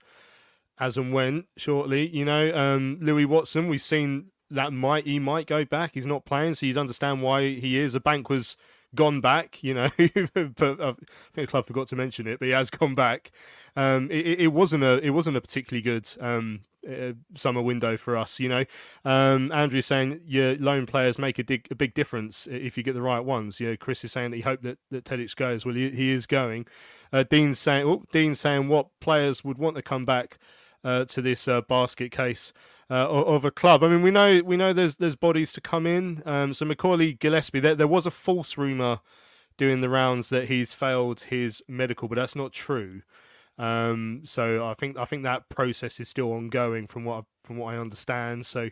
[0.80, 2.08] as and when shortly.
[2.08, 5.92] You know, um, Louis Watson, we've seen that might he might go back.
[5.94, 7.96] He's not playing, so you'd understand why he is.
[7.96, 8.56] Abankwah
[8.95, 9.89] gone back, you know,
[10.34, 10.93] but uh, I
[11.34, 13.32] think the club forgot to mention it, but he has gone back.
[13.76, 18.17] Um, it, it, wasn't a it wasn't a particularly good um, uh, summer window for
[18.17, 18.65] us, you know.
[19.06, 22.93] Um, Andrew's saying your loan players make a, dig, a big difference if you get
[22.93, 23.60] the right ones.
[23.60, 25.65] You know, Chris is saying that he hoped that that Tedic goes.
[25.65, 26.65] Well, he, he is going.
[27.13, 30.38] Uh, Dean's saying, oh, Dean's saying what players would want to come back
[30.84, 32.54] uh, to this uh, basket case
[32.89, 33.84] uh, of a club.
[33.84, 36.23] I mean, we know we know there's there's bodies to come in.
[36.26, 39.00] Um, so Macaulay Gillespie, there, there was a false rumor
[39.58, 43.02] doing the rounds that he's failed his medical, but that's not true.
[43.58, 47.73] Um, so I think I think that process is still ongoing from what from what
[47.73, 48.45] I understand.
[48.45, 48.69] So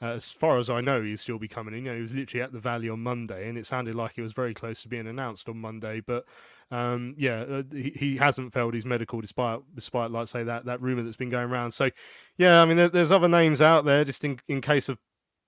[0.00, 1.84] as far as I know, he's still be coming in.
[1.84, 4.20] You know, he was literally at the Valley on Monday, and it sounded like he
[4.20, 6.00] was very close to being announced on Monday.
[6.00, 6.24] But
[6.70, 10.80] um, yeah, uh, he, he, hasn't failed his medical despite despite like say that that
[10.80, 11.72] rumor that's been going around.
[11.72, 11.90] So
[12.36, 14.98] yeah, I mean, there, there's other names out there just in in case of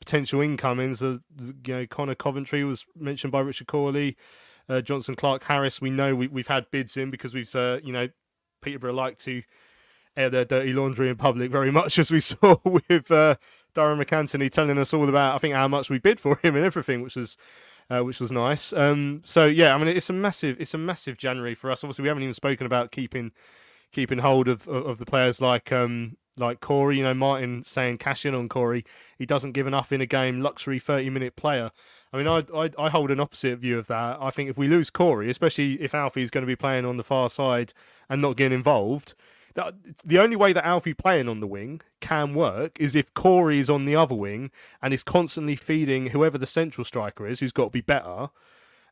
[0.00, 1.02] potential incomings.
[1.02, 4.16] Uh, you know, Conor Coventry was mentioned by Richard Cawley.
[4.68, 8.08] Uh, Jonson Clarke-Harris, we know we, we've had bids in because we've, uh, you know,
[8.62, 9.42] Peterborough like to
[10.20, 13.36] air their dirty laundry in public very much, as we saw with uh,
[13.74, 16.64] Darragh MacAnthony telling us all about, I think, how much we bid for him and
[16.64, 17.36] everything, which was
[17.90, 18.72] uh, which was nice.
[18.72, 21.82] Um, so yeah, I mean, it's a massive, it's a massive January for us.
[21.82, 23.32] Obviously, we haven't even spoken about keeping
[23.92, 26.98] keeping hold of of, the players like um, like Corey.
[26.98, 28.84] You know, Martin saying cash in on Corey.
[29.18, 30.40] He doesn't give enough in a game.
[30.40, 31.70] Luxury thirty minute player.
[32.12, 34.18] I mean, I, I, I hold an opposite view of that.
[34.20, 37.04] I think if we lose Corey, especially if Alfie's going to be playing on the
[37.04, 37.72] far side
[38.08, 39.14] and not getting involved,
[39.54, 43.68] the only way that Alfie playing on the wing can work is if Corey is
[43.68, 44.50] on the other wing
[44.82, 48.28] and is constantly feeding whoever the central striker is, who's got to be better,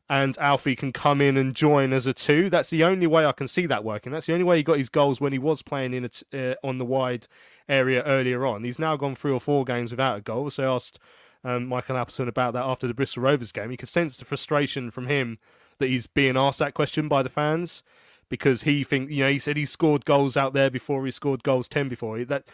[0.09, 2.49] and Alfie can come in and join as a two.
[2.49, 4.11] That's the only way I can see that working.
[4.11, 6.79] That's the only way he got his goals when he was playing in uh, on
[6.79, 7.27] the wide
[7.67, 8.63] area earlier on.
[8.63, 10.49] He's now gone three or four games without a goal.
[10.49, 10.99] So I asked
[11.43, 13.69] um, Michael Appleton about that after the Bristol Rovers game.
[13.69, 15.37] You could sense the frustration from him
[15.77, 17.83] that he's being asked that question by the fans
[18.29, 21.43] because he think you know he said he scored goals out there before he scored
[21.43, 22.45] goals ten before that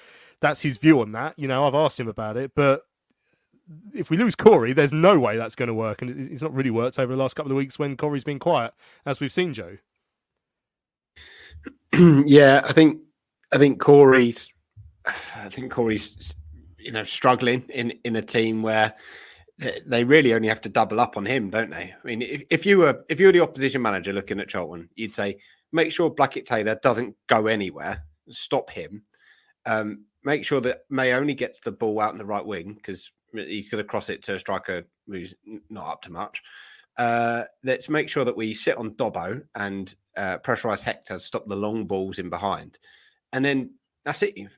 [0.41, 1.37] that's his view on that.
[1.37, 2.81] You know, I've asked him about it, but
[3.93, 6.69] if we lose Corey, there's no way that's going to work, and it's not really
[6.69, 8.73] worked over the last couple of weeks when Corey's been quiet,
[9.05, 9.77] as we've seen, Joe.
[12.25, 13.01] yeah, I think
[13.51, 14.49] I think Corey's
[15.05, 16.35] I think Corey's
[16.77, 18.93] you know struggling in in a team where
[19.85, 21.93] they really only have to double up on him, don't they?
[21.93, 24.89] I mean, if, if you were if you were the opposition manager looking at Charlton,
[24.95, 25.37] you'd say
[25.75, 29.03] make sure Blackett Taylor doesn't go anywhere, stop him.
[29.65, 33.11] Um, make sure that May only gets the ball out in the right wing because
[33.33, 35.33] he's going to cross it to a striker who's
[35.69, 36.41] not up to much.
[36.97, 41.55] Uh, let's make sure that we sit on Dobbo and uh, pressurize Hector, stop the
[41.55, 42.79] long balls in behind,
[43.33, 43.71] and then
[44.05, 44.37] that's it.
[44.37, 44.57] You've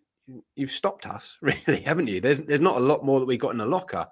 [0.55, 2.21] you've stopped us, really, haven't you?
[2.21, 4.05] There's there's not a lot more that we got in the locker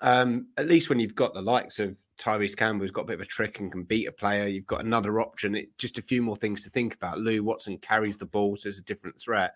[0.00, 3.14] um, at least when you've got the likes of Tyreece Campbell, who's got a bit
[3.14, 5.54] of a trick and can beat a player, you've got another option.
[5.54, 7.18] It, just a few more things to think about.
[7.18, 9.54] Lou Watson carries the ball, so it's a different threat.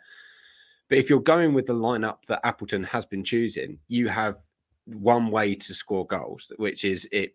[0.88, 4.38] But if you're going with the lineup that Appleton has been choosing, you have
[4.86, 7.34] one way to score goals, which is it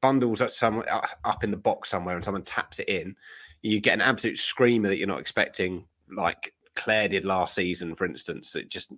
[0.00, 0.82] bundles up some
[1.24, 3.14] up in the box somewhere and someone taps it in.
[3.62, 8.04] You get an absolute screamer that you're not expecting, like Claire did last season, for
[8.04, 8.92] instance, that just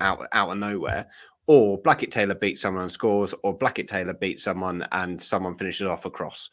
[0.00, 1.06] out out of nowhere,
[1.46, 5.86] or Blackett Taylor beats someone and scores, or Blackett Taylor beats someone and someone finishes
[5.86, 6.50] off a cross.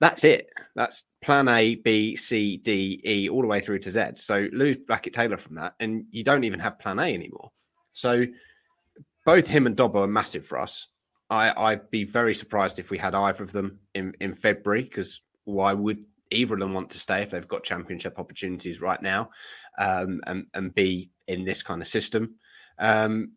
[0.00, 0.50] That's it.
[0.74, 4.12] That's plan A, B, C, D, E, all the way through to Z.
[4.16, 7.50] So lose Blackett Taylor from that, and you don't even have plan A anymore.
[7.92, 8.26] So
[9.24, 10.86] both him and Dobbo are massive for us.
[11.28, 15.22] I, would be very surprised if we had either of them in, in February, because
[15.44, 19.30] why would either of them want to stay if they've got championship opportunities right now
[19.78, 22.36] um, and, and be in this kind of system?
[22.78, 23.32] Um,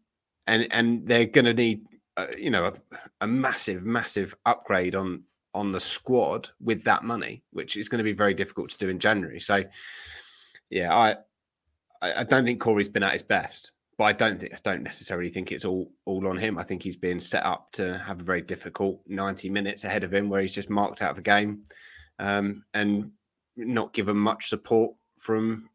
[0.50, 1.86] and and they're going to need
[2.18, 2.74] uh, you know a,
[3.22, 5.24] a, massive massive upgrade on
[5.54, 8.90] on the squad with that money which is going to be very difficult to do
[8.90, 9.40] in january.
[9.40, 9.64] So
[10.70, 11.16] yeah i
[12.02, 15.30] i don't think corey's been at his best but i don't think i don't necessarily
[15.30, 16.58] think it's all all on him.
[16.58, 20.14] I think he's being set up to have a very difficult 90 minutes ahead of
[20.14, 21.64] him where he's just marked out of the game
[22.18, 23.12] um, and
[23.56, 25.70] not given much support from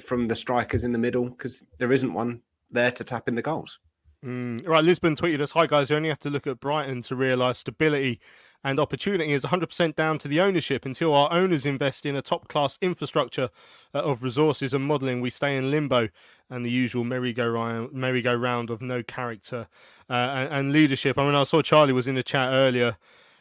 [0.00, 2.40] from the strikers in the middle because there isn't one
[2.70, 3.78] there to tap in the goals
[4.24, 7.16] Mm, right, Lisbon tweeted us, "Hi guys, you only have to look at Brighton to
[7.16, 8.20] realise stability
[8.64, 10.84] and opportunity is 100% down to the ownership.
[10.84, 13.50] Until our owners invest in a top class infrastructure
[13.94, 16.08] uh, of resources and modelling, we stay in limbo
[16.48, 19.66] and the usual merry-go-round, merry-go-round of no character
[20.08, 21.18] uh, and, and, leadership.
[21.18, 22.96] I mean, I saw Charlie was in the chat earlier,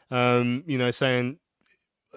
[0.09, 1.37] um, you know, saying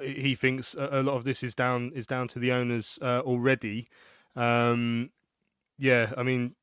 [0.00, 3.88] he thinks a lot of this is down is down to the owners uh, already.
[4.34, 5.10] Um,
[5.78, 6.56] yeah, I mean,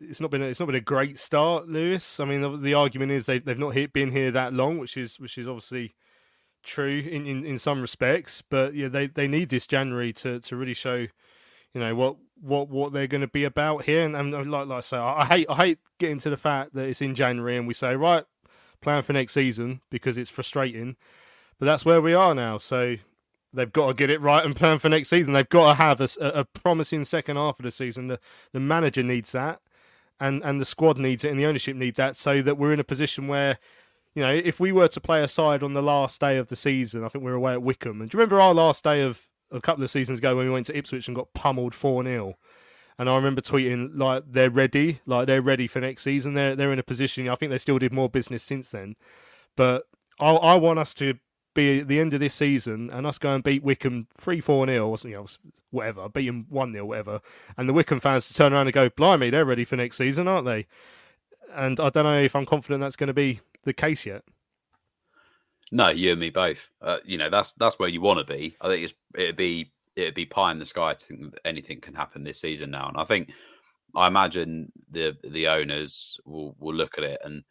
[0.00, 2.20] it's not been a, it's not been a great start, Lewis.
[2.20, 5.20] I mean, the argument is they've they've not hit, been here that long, which is
[5.20, 5.94] which is obviously
[6.66, 8.42] true in, in, in some respects.
[8.42, 11.06] But yeah, they, they need this January to, to really show,
[11.72, 14.04] you know, what what what they're going to be about here.
[14.04, 16.74] And, and like like I say, I, I hate I hate getting to the fact
[16.74, 18.24] that it's in January and we say right,
[18.82, 20.96] plan for next season because it's frustrating.
[21.58, 22.58] But that's where we are now.
[22.58, 22.96] So
[23.52, 25.32] they've got to get it right and plan for next season.
[25.32, 28.08] They've got to have a, a, promising second half of the season.
[28.08, 28.20] The
[28.52, 29.60] the manager needs that,
[30.20, 32.80] and and the squad needs it, and the ownership need that, so that we're in
[32.80, 33.58] a position where.
[34.14, 36.56] You know, if we were to play a side on the last day of the
[36.56, 39.02] season, I think we are away at Wycombe And do you remember our last day
[39.02, 42.02] of a couple of seasons ago when we went to Ipswich and got pummeled 4
[42.02, 42.34] 0?
[42.98, 46.32] And I remember tweeting like they're ready, like they're ready for next season.
[46.32, 47.28] They're they're in a position.
[47.28, 48.96] I think they still did more business since then,
[49.54, 49.84] but
[50.18, 51.18] I, I want us to
[51.56, 54.88] be the end of this season and us go and beat Wycombe 3 4 0,
[54.88, 55.26] or something know,
[55.70, 57.20] whatever, beat them 1 0, whatever,
[57.56, 60.28] and the Wycombe fans to turn around and go, blimey, they're ready for next season,
[60.28, 60.66] aren't they?
[61.54, 64.22] And I don't know if I'm confident that's going to be the case yet.
[65.72, 66.68] No, you and me both.
[66.80, 68.56] Uh, you know, that's that's where you want to be.
[68.60, 71.80] I think it's it'd be it'd be pie in the sky to think that anything
[71.80, 72.88] can happen this season now.
[72.88, 73.30] And I think
[73.94, 77.42] I imagine the the owners will will look at it and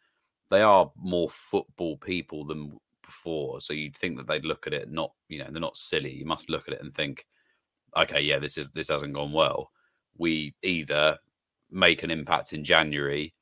[0.50, 3.60] they are more football people than before.
[3.60, 6.12] So you'd think that they'd look at it, not you know, they're not silly.
[6.12, 7.26] You must look at it and think,
[7.96, 9.70] okay, yeah, this is this hasn't gone well.
[10.18, 11.18] We either
[11.70, 13.34] make an impact in January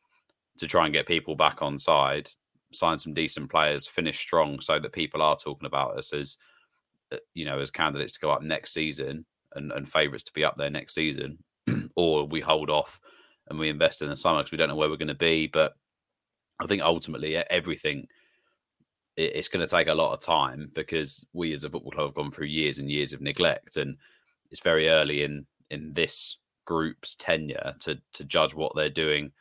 [0.59, 2.31] to try and get people back on side,
[2.73, 6.37] sign some decent players, finish strong, so that people are talking about us as
[7.13, 10.45] uh, you know as candidates to go up next season and, and favourites to be
[10.45, 11.39] up there next season,
[11.97, 13.01] or we hold off
[13.49, 15.47] and we invest in the summer because we don't know where we're going to be.
[15.47, 15.75] But
[16.61, 18.07] I think ultimately everything
[19.17, 22.15] it's going to take a lot of time because we as a football club have
[22.15, 23.97] gone through years and years of neglect, and
[24.51, 29.33] it's very early in in this group's tenure to to judge what they're doing.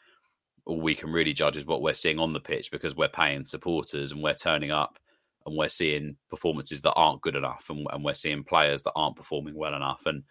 [0.66, 3.46] All we can really judge is what we're seeing on the pitch because we're paying
[3.46, 4.98] supporters and we're turning up
[5.46, 9.18] and we're seeing performances that aren't good enough and, and we're seeing players that aren't
[9.18, 10.24] performing well enough and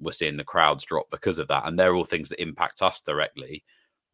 [0.00, 3.02] we're seeing the crowds drop because of that and they're all things that impact us
[3.02, 3.62] directly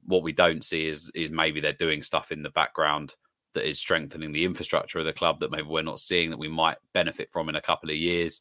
[0.05, 3.15] what we don't see is is maybe they're doing stuff in the background
[3.55, 6.49] that is strengthening the infrastructure of the club that maybe we're not seeing that we
[6.49, 8.41] might benefit from in a couple of years.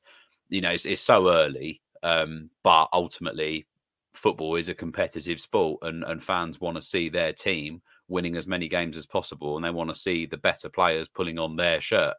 [0.50, 3.68] You know, it's, it's so early, um, but ultimately,
[4.14, 8.48] football is a competitive sport, and, and fans want to see their team winning as
[8.48, 11.82] many games as possible, and they want to see the better players pulling on their
[11.82, 12.16] shirt.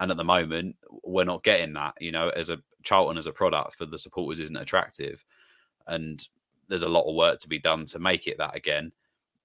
[0.00, 1.94] And at the moment, we're not getting that.
[2.00, 5.24] You know, as a Charlton as a product for the supporters isn't attractive,
[5.86, 6.26] and
[6.68, 8.92] there's a lot of work to be done to make it that again.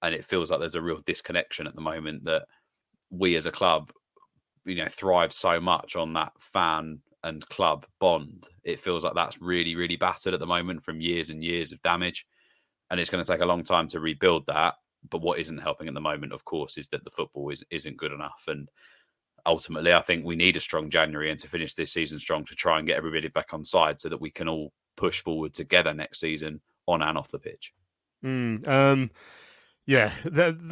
[0.02, 2.44] And it feels like there's a real disconnection at the moment that
[3.18, 3.92] we as a club,
[4.64, 8.48] you know, thrive so much on that fan and club bond.
[8.64, 11.82] It feels like that's really, really battered at the moment from years and years of
[11.82, 12.26] damage.
[12.90, 14.74] And it's going to take a long time to rebuild that.
[15.10, 17.96] But what isn't helping at the moment, of course, is that the football is, isn't
[17.96, 18.44] good enough.
[18.46, 18.68] And
[19.46, 22.54] ultimately, I think we need a strong January and to finish this season strong to
[22.54, 25.92] try and get everybody back on side so that we can all push forward together
[25.92, 27.72] next season on and off the pitch.
[28.24, 29.10] Mm, um,
[29.86, 30.12] yeah,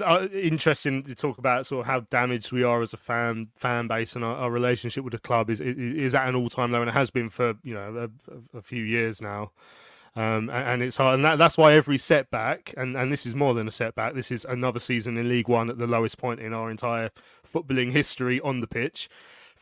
[0.05, 3.87] uh, interesting to talk about sort of how damaged we are as a fan fan
[3.87, 6.81] base and our, our relationship with the club is is at an all time low,
[6.81, 8.09] and it has been for you know
[8.55, 9.51] a, a few years now.
[10.15, 13.35] Um, and, and, it's hard, and that, that's why every setback, and, and this is
[13.35, 14.13] more than a setback.
[14.13, 17.09] This is another season in League One at the lowest point in our entire
[17.51, 19.09] footballing history on the pitch.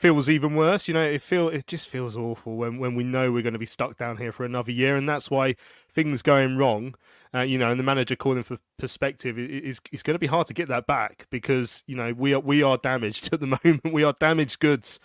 [0.01, 1.03] Feels even worse, you know.
[1.03, 3.99] It feel it just feels awful when when we know we're going to be stuck
[3.99, 5.57] down here for another year, and that's why
[5.93, 6.95] things going wrong
[7.35, 10.47] uh, you know, and the manager calling for perspective is is going to be hard
[10.49, 13.93] to get that back because you know we are we are damaged at the moment.
[13.93, 14.99] We are damaged goods.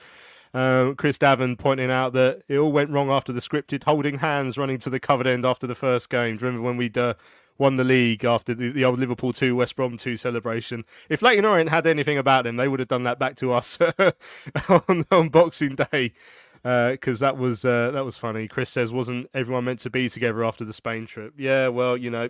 [0.53, 4.57] Uh, Chris Davin pointing out that it all went wrong after the scripted holding hands
[4.57, 6.37] running to the covered end after the first game.
[6.37, 7.15] Remember when we'd uh,
[7.57, 10.85] won the league after the, the, old Liverpool 2, West Brom 2 celebration?
[11.09, 13.77] If Leyton Orient had anything about them, they would have done that back to us
[14.69, 16.13] on, on Boxing Day
[16.65, 18.47] because uh, that was uh, that was funny.
[18.47, 22.09] Chris says, "Wasn't everyone meant to be together after the Spain trip?" Yeah, well, you
[22.09, 22.29] know,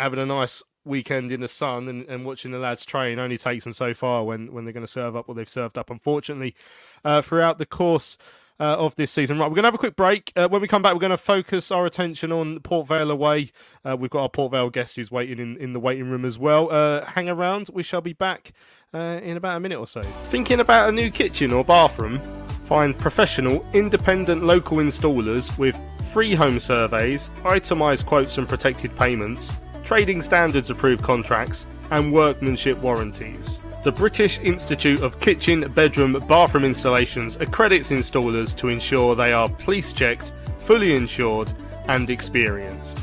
[0.00, 3.62] having a nice weekend in the sun and, and watching the lads train only takes
[3.62, 5.90] them so far when when they're going to serve up what they've served up.
[5.90, 6.56] Unfortunately,
[7.04, 8.18] uh, throughout the course.
[8.58, 9.38] Uh, of this season.
[9.38, 10.32] Right, we're going to have a quick break.
[10.34, 13.52] Uh, when we come back, we're going to focus our attention on Port Vale away.
[13.84, 16.38] Uh, we've got our Port Vale guest who's waiting in, in the waiting room as
[16.38, 16.72] well.
[16.72, 17.68] Uh, hang around.
[17.70, 18.52] We shall be back
[18.94, 20.00] uh, in about a minute or so.
[20.00, 22.18] Thinking about a new kitchen or bathroom?
[22.66, 25.78] Find professional, independent local installers with
[26.10, 29.52] free home surveys, itemised quotes and protected payments,
[29.84, 33.60] trading standards approved contracts, and workmanship warranties.
[33.86, 39.92] The British Institute of Kitchen, Bedroom, Bathroom Installations accredits installers to ensure they are police
[39.92, 40.32] checked,
[40.64, 41.52] fully insured,
[41.86, 42.98] and experienced.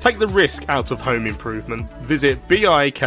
[0.00, 1.88] Take the risk out of home improvement.
[2.02, 3.06] Visit bikbbi.org.uk.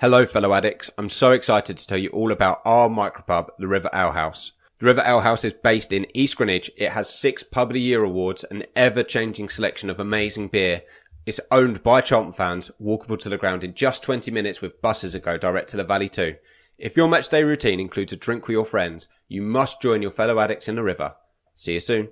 [0.00, 0.88] Hello, fellow Addicks.
[0.96, 4.52] I'm so excited to tell you all about our micropub, the River Ale House.
[4.78, 6.70] The River Ale House is based in East Greenwich.
[6.76, 10.82] It has six Pub of the Year awards, an ever-changing selection of amazing beer.
[11.26, 15.12] It's owned by Charlton fans, walkable to the ground in just 20 minutes with buses
[15.12, 16.36] that go direct to the Valley too.
[16.78, 20.36] If your matchday routine includes a drink with your friends, you must join your fellow
[20.36, 21.16] Addicks in the river.
[21.52, 22.10] See you soon.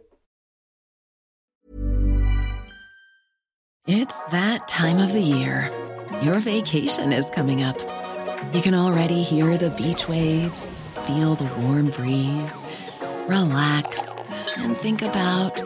[3.86, 5.70] It's that time of the year.
[6.22, 7.78] Your vacation is coming up.
[8.52, 12.64] You can already hear the beach waves, feel the warm breeze,
[13.28, 14.08] relax,
[14.56, 15.62] and think about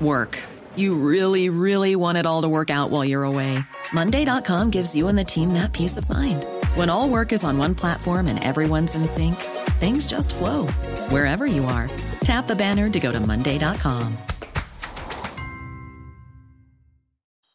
[0.00, 0.38] work.
[0.76, 3.58] You really, really want it all to work out while you're away.
[3.92, 6.46] Monday.com gives you and the team that peace of mind.
[6.76, 9.36] When all work is on one platform and everyone's in sync,
[9.80, 10.68] things just flow
[11.10, 11.90] wherever you are.
[12.24, 14.16] Tap the banner to go to Monday.com.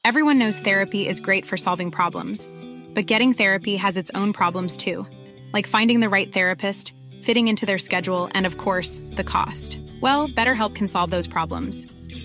[0.03, 2.47] Everyone knows therapy is great for solving problems,
[2.93, 5.05] but getting therapy has its own problems too,
[5.51, 9.82] like finding the right therapist, fitting into their schedule, and of course, the cost.
[10.01, 11.88] Well, BetterHelp can solve those problems.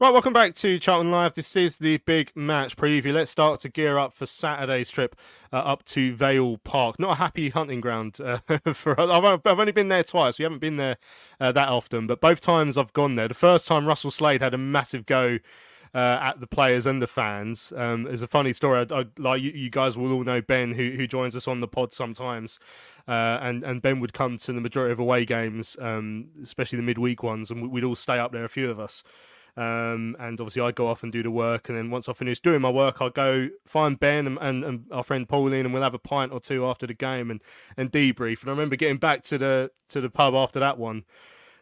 [0.00, 1.34] Right, welcome back to Charlton Live.
[1.34, 3.12] This is the big match preview.
[3.12, 5.16] Let's start to gear up for Saturday's trip
[5.52, 7.00] uh, up to Vale Park.
[7.00, 8.38] Not a happy hunting ground uh,
[8.74, 9.10] for us.
[9.10, 10.38] I've, I've, only been there twice.
[10.38, 10.98] We haven't been there
[11.40, 13.26] uh, that often, but both times I've gone there.
[13.26, 15.40] The first time Russell Slade had a massive go
[15.92, 17.72] uh, at the players and the fans.
[17.76, 18.86] Um, a funny story.
[18.88, 21.58] I, I, like you, you, guys will all know Ben, who who joins us on
[21.58, 22.60] the pod sometimes,
[23.08, 26.84] uh, and and Ben would come to the majority of away games, um, especially the
[26.84, 28.44] midweek ones, and we'd all stay up there.
[28.44, 29.02] A few of us.
[29.58, 31.68] Um, and obviously, I go off and do the work.
[31.68, 34.84] And then once I finish doing my work, I'll go find Ben and, and, and,
[34.92, 37.42] our friend Pauline, and we'll have a pint or two after the game and,
[37.76, 38.42] and debrief.
[38.42, 41.04] And I remember getting back to the to the pub after that one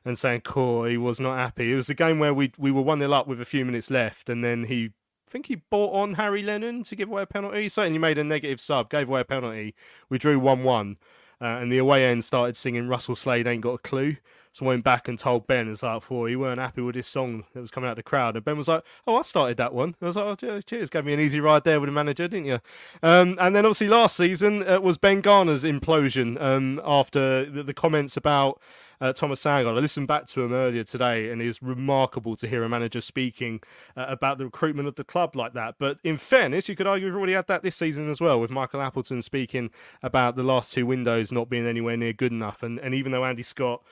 [0.05, 2.83] and saying, "Cool, he was not happy." It was the game where we we were
[2.83, 4.91] one 0 up with a few minutes left, and then he.
[5.27, 7.63] I think he bought on Harry Lennon to give away a penalty.
[7.63, 9.75] He certainly made a negative sub, gave away a penalty.
[10.09, 10.97] We drew 1 1.
[11.41, 14.17] Uh, and the away end started singing Russell Slade Ain't Got a Clue.
[14.57, 17.07] So I went back and told Ben, it's like, for he weren't happy with this
[17.07, 18.37] song that was coming out of the crowd.
[18.37, 19.95] And Ben was like, oh, I started that one.
[20.01, 22.47] I was like, oh, cheers, gave me an easy ride there with the manager, didn't
[22.47, 22.61] you?
[23.03, 27.75] Um, and then obviously last season uh, was Ben Garner's implosion um, after the, the,
[27.75, 28.59] comments about
[28.99, 29.77] uh, Thomas Sandgaard.
[29.77, 33.03] I listened back to him earlier today, and it is remarkable to hear a manager
[33.03, 33.61] speaking
[33.95, 35.75] uh, about the recruitment of the club like that.
[35.79, 38.51] But in fairness, you could argue we've already had that this season as well, with
[38.51, 39.69] Michael Appleton speaking
[40.03, 42.63] about the last two windows not being anywhere near good enough.
[42.63, 43.83] And, and even though Andy Scott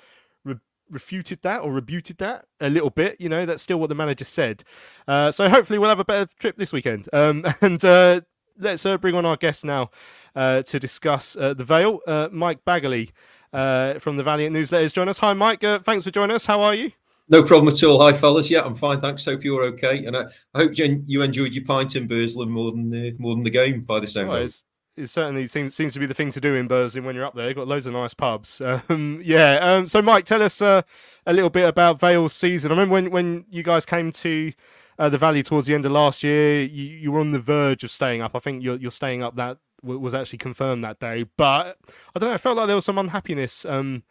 [0.90, 3.20] refuted that or rebuted that a little bit.
[3.20, 4.64] You know, that's still what the manager said.
[5.06, 7.08] Uh, so hopefully we'll have a better trip this weekend.
[7.12, 8.20] Um, and uh,
[8.58, 9.90] let's uh, bring on our guest now
[10.34, 12.00] uh, to discuss uh, the Vale.
[12.06, 13.10] Uh, Mike Baggaley
[13.52, 15.18] from the Valiant Newsletters join us.
[15.18, 15.60] Hi, Mike.
[15.84, 16.44] thanks for joining us.
[16.46, 16.92] How are you?
[17.28, 18.02] No problem at all.
[18.02, 18.50] Hi, fellas.
[18.50, 19.00] Yeah, I'm fine.
[19.00, 19.24] Thanks.
[19.24, 20.04] Hope you're okay.
[20.04, 20.24] And I,
[20.54, 23.80] I hope you enjoyed your pint in Burslem more than the, more than the game
[23.80, 24.48] by the same way
[24.96, 27.34] it certainly seems seems to be the thing to do in Burslem when you're up
[27.34, 27.48] there.
[27.48, 28.60] You've got loads of nice pubs.
[28.88, 29.54] Um, yeah.
[29.56, 30.82] Um, so, Mike, tell us uh,
[31.26, 32.70] a little bit about Vale's season.
[32.70, 34.52] I remember when, when you guys came to
[34.98, 37.82] uh, the Valley towards the end of last year, you, you were on the verge
[37.82, 38.32] of staying up.
[38.34, 41.24] I think you're, you're staying up that was actually confirmed that day.
[41.36, 41.78] But
[42.14, 42.34] I don't know.
[42.34, 44.02] I felt like there was some unhappiness um,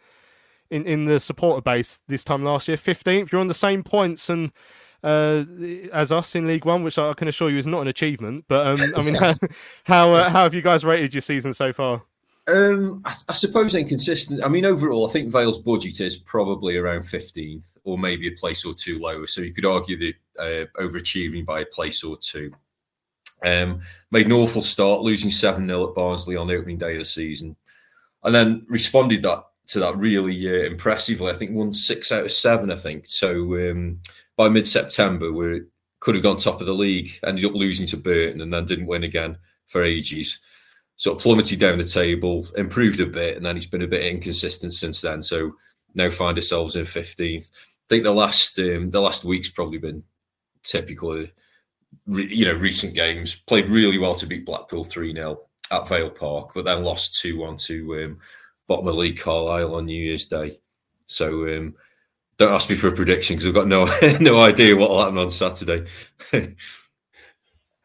[0.69, 2.77] in in the supporter base this time last year.
[2.77, 4.51] Fifteenth, you're on the same points and
[5.03, 5.43] uh,
[5.91, 8.45] as us in League One, which I can assure you is not an achievement.
[8.47, 9.35] But um, I mean, how
[9.83, 12.01] how, uh, how, have you guys rated your season so far?
[12.47, 14.43] Um, I, I, suppose inconsistent.
[14.43, 18.65] I mean, overall, I think Vale's budget is probably around 15th or maybe a place
[18.65, 19.27] or two lower.
[19.27, 22.51] So you could argue that uh, overachieving by a place or two.
[23.45, 23.81] Um,
[24.11, 27.05] made an awful start, losing 7 0 at Barnsley on the opening day of the
[27.05, 27.55] season.
[28.23, 31.31] And then responded that to that really uh, impressively.
[31.31, 33.05] I think won six out of seven, I think.
[33.05, 33.99] So um,
[34.37, 35.61] by mid September, we
[35.99, 38.87] could have gone top of the league, ended up losing to Burton, and then didn't
[38.87, 40.39] win again for ages.
[40.95, 44.05] Sort of plummeted down the table, improved a bit, and then it's been a bit
[44.05, 45.23] inconsistent since then.
[45.23, 45.53] So
[45.95, 47.49] now find ourselves in 15th.
[47.51, 50.03] I think the last um, the last week's probably been
[50.63, 51.25] typical.
[52.07, 55.39] you know, recent games played really well to beat Blackpool three 0
[55.71, 58.19] at Vale Park, but then lost two one to um,
[58.67, 60.59] bottom of the league Carlisle on New Year's Day.
[61.07, 61.75] So um,
[62.37, 63.85] don't ask me for a prediction because I've got no
[64.19, 65.85] no idea what will happen on Saturday.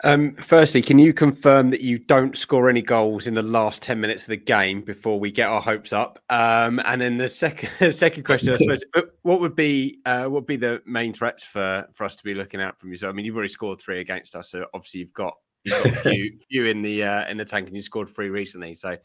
[0.05, 4.01] Um, firstly, can you confirm that you don't score any goals in the last ten
[4.01, 6.21] minutes of the game before we get our hopes up?
[6.31, 8.83] Um, and then the second second question, I suppose,
[9.23, 12.35] what would be uh, what would be the main threats for for us to be
[12.35, 12.97] looking out from you?
[12.97, 15.35] So, I mean, you've already scored three against us, so obviously you've got
[15.65, 18.31] you've got a few, few in the uh, in the tank, and you scored three
[18.31, 18.77] recently.
[18.77, 18.97] So,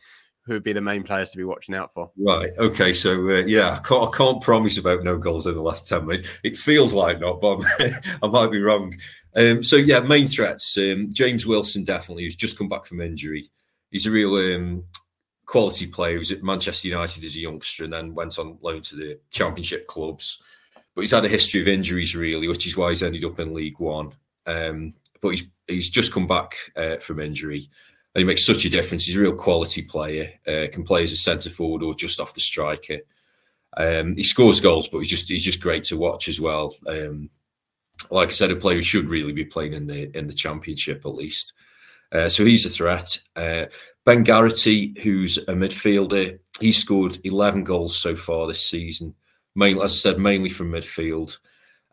[0.45, 2.11] who would be the main players to be watching out for?
[2.17, 2.51] Right.
[2.57, 2.93] Okay.
[2.93, 6.05] So uh, yeah, I can't, I can't, promise about no goals in the last ten
[6.05, 6.27] minutes.
[6.43, 7.63] It feels like not, but
[8.23, 8.97] I might be wrong.
[9.35, 10.77] Um, so yeah, main threats.
[10.77, 13.49] Um, James Wilson definitely, who's just come back from injury.
[13.89, 14.85] He's a real um,
[15.45, 16.13] quality player.
[16.13, 19.19] He was at Manchester United as a youngster and then went on loan to the
[19.29, 20.41] Championship clubs.
[20.95, 23.53] But he's had a history of injuries, really, which is why he's ended up in
[23.53, 24.13] League One.
[24.45, 27.69] Um, but he's he's just come back uh, from injury,
[28.13, 29.05] and he makes such a difference.
[29.05, 30.33] He's a real quality player.
[30.47, 32.99] Uh, can play as a centre forward or just off the striker.
[33.75, 36.75] Um, he scores goals, but he's just he's just great to watch as well.
[36.87, 37.29] Um,
[38.11, 41.05] like I said, a player who should really be playing in the in the championship
[41.05, 41.53] at least.
[42.11, 43.17] Uh, so he's a threat.
[43.35, 43.65] Uh,
[44.05, 49.15] ben Garrity, who's a midfielder, he scored 11 goals so far this season.
[49.55, 51.37] Mainly, as I said, mainly from midfield.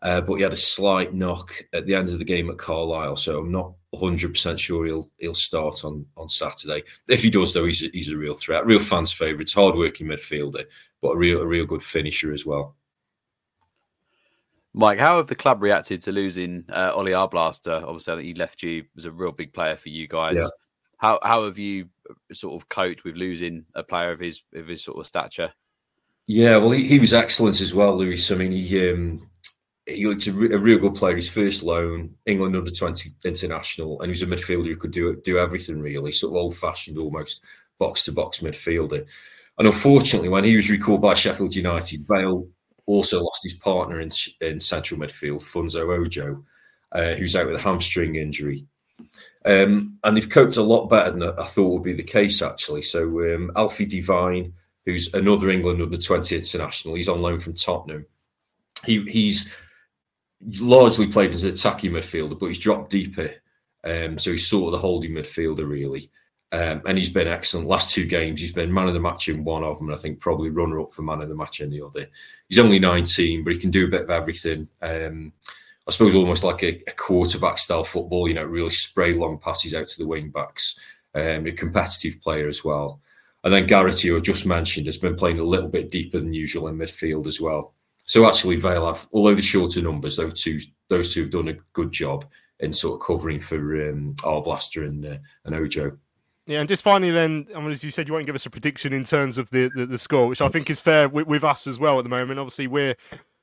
[0.03, 3.17] Uh, but he had a slight knock at the end of the game at Carlisle,
[3.17, 6.83] so I'm not 100 percent sure he'll he'll start on on Saturday.
[7.09, 10.65] If he does, though, he's a, he's a real threat, real fans' favourite, hard-working midfielder,
[11.01, 12.77] but a real a real good finisher as well.
[14.73, 17.83] Mike, how have the club reacted to losing uh, Ollie Arblaster?
[17.83, 20.37] Obviously, I think he left you was a real big player for you guys.
[20.37, 20.49] Yeah.
[20.99, 24.69] How how have you uh, sort of coped with losing a player of his of
[24.69, 25.53] his sort of stature?
[26.29, 28.31] Yeah, well, he, he was excellent as well, Lewis.
[28.31, 29.29] I mean, he um,
[29.91, 31.17] he looked a, re- a real good player.
[31.17, 35.17] His first loan, England under twenty international, and he was a midfielder who could do
[35.25, 37.45] do everything really, sort of old fashioned, almost
[37.79, 39.05] box to box midfielder.
[39.59, 42.49] And unfortunately, when he was recalled by Sheffield United, Vale
[42.87, 44.11] also lost his partner in,
[44.41, 46.45] in central midfield, Funso Ojo,
[46.93, 48.67] uh, who's out with a hamstring injury.
[49.45, 52.83] Um, and they've coped a lot better than I thought would be the case, actually.
[52.83, 54.53] So um, Alfie Devine,
[54.85, 58.07] who's another England under 20 international, he's on loan from Tottenham.
[58.85, 59.53] He, he's
[60.61, 63.31] largely played as an attacking midfielder, but he's dropped deeper.
[63.85, 66.11] Um, so he's sort of the holding midfielder, really.
[66.53, 67.69] Um, and he's been excellent.
[67.69, 70.01] Last two games, he's been man of the match in one of them, and I
[70.01, 72.09] think probably runner up for man of the match in the other.
[72.49, 74.67] He's only 19, but he can do a bit of everything.
[74.83, 75.33] Um,
[75.87, 79.75] I suppose almost like a, a, quarterback style football, you know, really spray long passes
[79.75, 80.79] out to the wing backs.
[81.15, 83.01] Um, a competitive player as well.
[83.43, 86.33] And then Garrity, who I just mentioned, has been playing a little bit deeper than
[86.33, 87.75] usual in midfield as well.
[88.05, 91.57] So actually, Vale have, although the shorter numbers, those two those two have done a
[91.73, 92.27] good job
[92.59, 95.97] in sort of covering for um, Arblaster and uh, and Ojo.
[96.47, 98.51] Yeah, and just finally, then, I mean, as you said, you won't give us a
[98.51, 101.45] prediction in terms of the, the, the score, which I think is fair with, with,
[101.45, 102.41] us as well at the moment.
[102.41, 102.97] Obviously, we're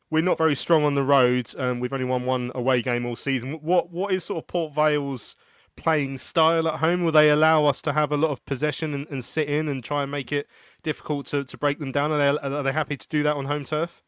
[0.09, 1.49] we're not very strong on the road.
[1.57, 3.53] Um, we've only won one away game all season.
[3.61, 5.35] What what is sort of Port Vale's
[5.77, 7.03] playing style at home?
[7.03, 9.83] Will they allow us to have a lot of possession and, and sit in and
[9.83, 10.47] try and make it
[10.83, 12.11] difficult to, to break them down?
[12.11, 14.03] Are they are they happy to do that on home turf?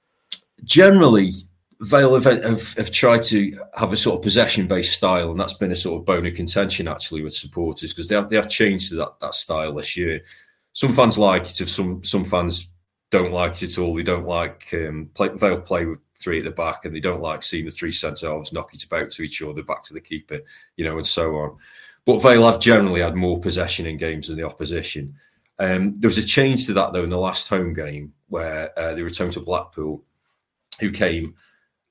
[0.64, 1.32] Generally,
[1.82, 5.54] Vale have, have, have, tried to have a sort of possession based style, and that's
[5.54, 8.50] been a sort of bone of contention actually with supporters because they have, they have
[8.50, 10.22] changed to that, that style this year.
[10.74, 12.70] Some fans like it, some some fans
[13.12, 13.96] don't like it at all.
[13.96, 17.22] They don't like um, play, Vale play with three at the back, and they don't
[17.22, 20.02] like seeing the three centre halves knock it about to each other, back to the
[20.02, 20.40] keeper,
[20.76, 21.58] you know, and so on.
[22.06, 25.16] But Vale have generally had more possession in games than the opposition.
[25.60, 28.94] Um, there was a change to that though in the last home game where uh,
[28.94, 30.04] they returned to Blackpool,
[30.80, 31.36] who came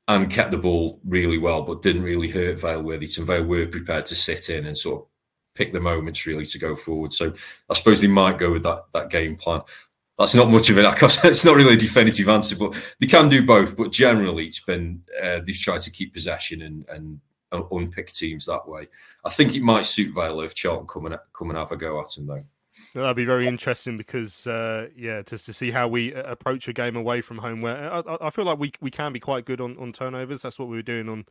[0.08, 3.26] and kept the ball really well, but didn't really hurt Vale Worthington.
[3.26, 5.06] Vale were prepared to sit in and sort of
[5.54, 7.12] pick the moments really to go forward.
[7.12, 7.32] So
[7.68, 9.60] I suppose they might go with that that game plan.
[10.18, 10.84] That's not much of it.
[11.24, 13.76] It's not really a definitive answer, but they can do both.
[13.76, 17.20] But generally, it's been uh, they've tried to keep possession and and
[17.70, 18.88] unpick teams that way.
[19.24, 22.00] I think it might suit Vale if Charlton come and come and have a go
[22.00, 22.44] at them though.
[22.94, 26.72] That'd be very interesting because, uh, yeah, just to see how we uh, approach a
[26.72, 27.60] game away from home.
[27.60, 30.42] Where I, I, feel like we we can be quite good on, on turnovers.
[30.42, 31.26] That's what we were doing on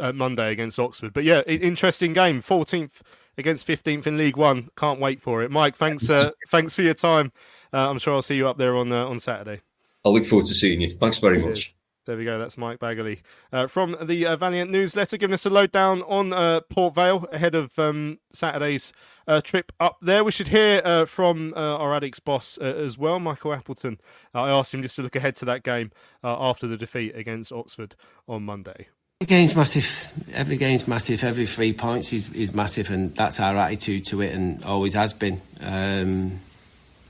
[0.00, 1.12] uh, Monday against Oxford.
[1.12, 2.42] But yeah, interesting game.
[2.42, 2.90] 14th
[3.38, 4.70] against 15th in League One.
[4.76, 5.50] Can't wait for it.
[5.50, 7.32] Mike, thanks uh, thanks for your time.
[7.72, 9.60] Uh, I'm sure I'll see you up there on uh, on Saturday.
[10.04, 10.90] I look forward to seeing you.
[10.90, 11.74] Thanks very much.
[12.04, 12.36] There we go.
[12.36, 13.20] That's Mike Baggaley
[13.52, 17.54] uh, from the uh, Valiant newsletter, giving us a lowdown on uh, Port Vale ahead
[17.54, 18.92] of um, Saturday's
[19.28, 20.24] uh, trip up there.
[20.24, 24.00] We should hear uh, from uh, our Addicks boss as well, Michael Appleton.
[24.34, 25.92] I asked him just to look ahead to that game
[26.24, 27.94] after the defeat against Oxford
[28.26, 28.88] on Monday.
[29.20, 30.08] Every game's massive.
[30.32, 31.22] Every game's massive.
[31.22, 35.12] Every three points is, is massive, and that's our attitude to it, and always has
[35.12, 35.40] been.
[35.60, 36.40] Um,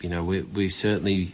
[0.03, 1.33] you know, we we certainly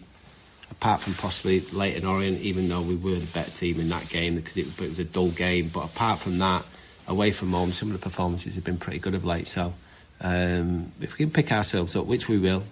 [0.81, 4.37] apart from possibly Leyton Orient, even though we were the better team in that game
[4.37, 5.69] because it, it, was a dull game.
[5.69, 6.65] But apart from that,
[7.09, 9.49] away from home, some of the performances have been pretty good of late.
[9.49, 9.75] So
[10.21, 12.63] um, if we can pick ourselves up, which we will,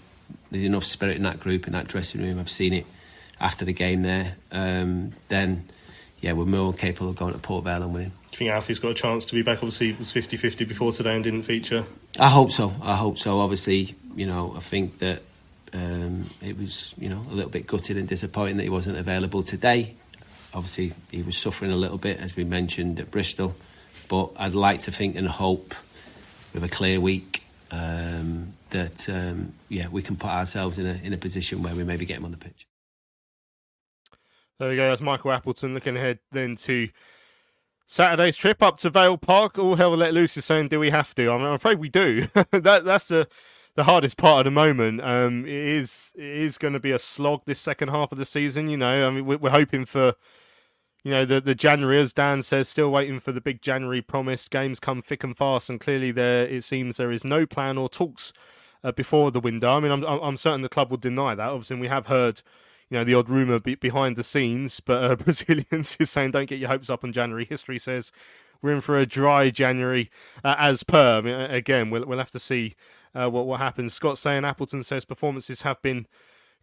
[0.52, 2.38] there's enough spirit in that group, in that dressing room.
[2.38, 2.86] I've seen it
[3.40, 4.36] after the game there.
[4.52, 5.68] Um, then,
[6.20, 8.10] yeah, we're more capable of going to Port Vale and winning.
[8.10, 9.58] Do you think Alfie's got a chance to be back?
[9.58, 11.84] Obviously, it was 50 50 before today and didn't feature.
[12.20, 12.72] I hope so.
[12.82, 13.40] I hope so.
[13.40, 15.22] Obviously, you know, I think that
[15.76, 19.42] um, it was, you know, a little bit gutted and disappointing that he wasn't available
[19.42, 19.94] today.
[20.54, 23.54] Obviously, he was suffering a little bit, as we mentioned at Bristol.
[24.08, 25.74] But I'd like to think and hope,
[26.54, 31.12] with a clear week, um, that um, yeah, we can put ourselves in a in
[31.12, 32.66] a position where we maybe get him on the pitch.
[34.58, 34.88] There we go.
[34.88, 36.88] That's Michael Appleton looking ahead then to
[37.86, 39.58] Saturday's trip up to Vale Park.
[39.58, 41.30] All hell let loose is saying, do we have to?
[41.30, 42.28] I mean, I'm afraid we do.
[42.52, 43.28] that that's the
[43.76, 45.00] the hardest part at the moment.
[45.02, 48.24] Um, it is it is going to be a slog this second half of the
[48.24, 48.68] season.
[48.68, 50.14] You know, I mean, we're, we're hoping for
[51.04, 54.50] you know the the January, as Dan says, still waiting for the big January promised.
[54.50, 57.88] Games come thick and fast, and clearly there it seems there is no plan or
[57.88, 58.32] talks
[58.82, 59.76] uh, before the window.
[59.76, 61.48] I mean, I'm I'm certain the club will deny that.
[61.48, 62.40] Obviously, we have heard.
[62.88, 66.48] You know the odd rumor be- behind the scenes, but uh, Brazilians is saying don't
[66.48, 67.44] get your hopes up on January.
[67.44, 68.12] History says
[68.62, 70.10] we're in for a dry January
[70.44, 71.18] uh, as per.
[71.18, 72.74] I mean, again, we'll we'll have to see
[73.14, 73.94] uh, what what happens.
[73.94, 76.06] Scott saying Appleton says performances have been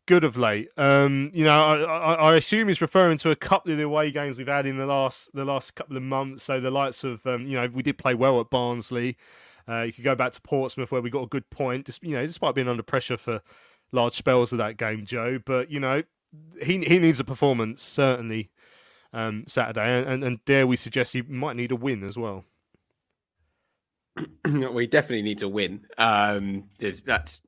[0.06, 0.70] good of late.
[0.78, 4.12] Um, you know, I, I, I, assume he's referring to a couple of the away
[4.12, 6.44] games we've had in the last the last couple of months.
[6.44, 9.18] So the likes of um, you know we did play well at Barnsley.
[9.68, 11.86] Uh, you could go back to Portsmouth where we got a good point.
[11.86, 13.41] Just you know, despite being under pressure for
[13.91, 15.39] large spells of that game, Joe.
[15.44, 16.04] But you know,
[16.62, 18.50] he he needs a performance certainly
[19.14, 22.45] um, Saturday, and, and, dare we suggest he might need a win as well.
[24.45, 25.86] we definitely need to win.
[25.97, 27.39] Um, there's that's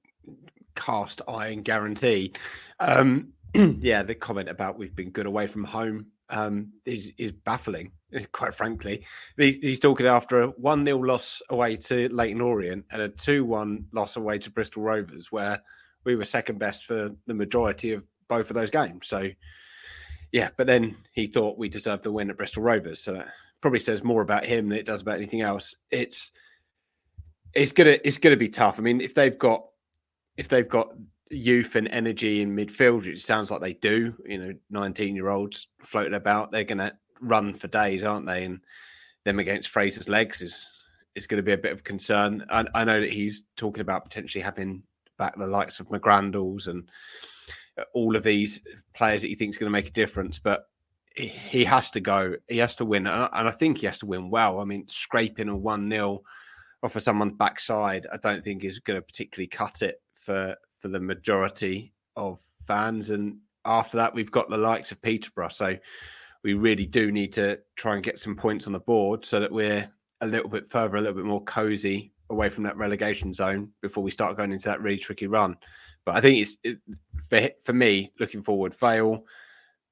[0.76, 2.34] cast iron guarantee.
[2.80, 7.91] Um, yeah, the comment about we've been good away from home um, is is baffling.
[8.32, 9.05] Quite frankly,
[9.38, 13.86] he's talking after a one 0 loss away to Leyton Orient and a two one
[13.91, 15.61] loss away to Bristol Rovers, where
[16.03, 19.07] we were second best for the majority of both of those games.
[19.07, 19.30] So,
[20.36, 22.99] yeah, but then he thought we deserved the win at Bristol Rovers.
[22.99, 23.29] So that
[23.61, 25.73] probably says more about him than it does about anything else.
[25.91, 26.33] It's
[27.53, 28.77] it's gonna it's gonna be tough.
[28.77, 29.65] I mean, if they've got
[30.36, 30.89] if they've got
[31.29, 34.13] youth and energy in midfield, it sounds like they do.
[34.25, 38.43] You know, nineteen year olds floating about, they're gonna run for days, aren't they?
[38.43, 38.59] And
[39.23, 40.67] them against Fraser's legs is
[41.15, 42.45] is going to be a bit of concern.
[42.49, 44.83] I, I know that he's talking about potentially having
[45.17, 46.89] back the likes of McGrandles and
[47.93, 48.59] all of these
[48.93, 50.65] players that he thinks is going to make a difference, but
[51.15, 52.36] he has to go.
[52.47, 54.59] He has to win, and I think he has to win well.
[54.59, 56.21] I mean, scraping a one 0
[56.84, 60.89] off of someone's backside, I don't think is going to particularly cut it for for
[60.89, 63.09] the majority of fans.
[63.09, 65.78] And after that, we've got the likes of Peterborough, so
[66.43, 69.51] we really do need to try and get some points on the board so that
[69.51, 69.89] we're
[70.21, 74.03] a little bit further, a little bit more cozy away from that relegation zone before
[74.03, 75.57] we start going into that really tricky run.
[76.05, 76.80] But I think it's it,
[77.30, 79.23] for for me looking forward, Vale,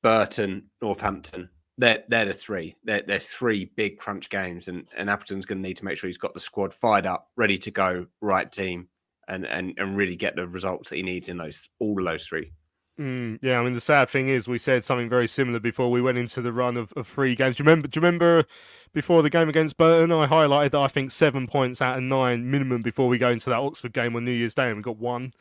[0.02, 2.76] Burton, Northampton they're they're the three.
[2.84, 6.08] They're, they're three big crunch games, and and Appleton's going to need to make sure
[6.08, 8.88] he's got the squad fired up, ready to go, right team,
[9.28, 12.28] and and and really get the results that he needs in those all of those
[12.28, 12.52] three.
[13.00, 16.00] Mm, yeah, I mean the sad thing is we said something very similar before we
[16.00, 17.56] went into the run of, of three games.
[17.56, 17.88] Do you remember?
[17.88, 18.46] Do you remember
[18.94, 20.12] before the game against Burton?
[20.12, 23.50] I highlighted that I think seven points out of nine minimum before we go into
[23.50, 25.34] that Oxford game on New Year's Day, and we got one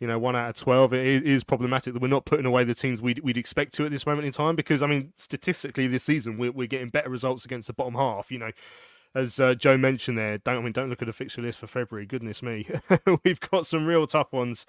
[0.00, 0.94] you know, one out of 12.
[0.94, 3.90] It is problematic that we're not putting away the teams we'd, we'd expect to at
[3.90, 7.44] this moment in time because, I mean, statistically this season, we're, we're getting better results
[7.44, 8.30] against the bottom half.
[8.30, 8.50] You know,
[9.14, 11.66] as uh, Joe mentioned there, don't I mean don't look at the fixture list for
[11.66, 12.06] February.
[12.06, 12.68] Goodness me,
[13.24, 14.66] we've got some real tough ones: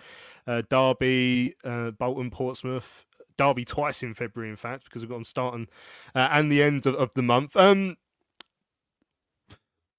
[0.48, 3.06] uh, Derby, uh, Bolton, Portsmouth,
[3.38, 5.68] Derby twice in February, in fact, because we've got them starting
[6.16, 7.56] uh, and the end of, of the month.
[7.56, 7.98] Um,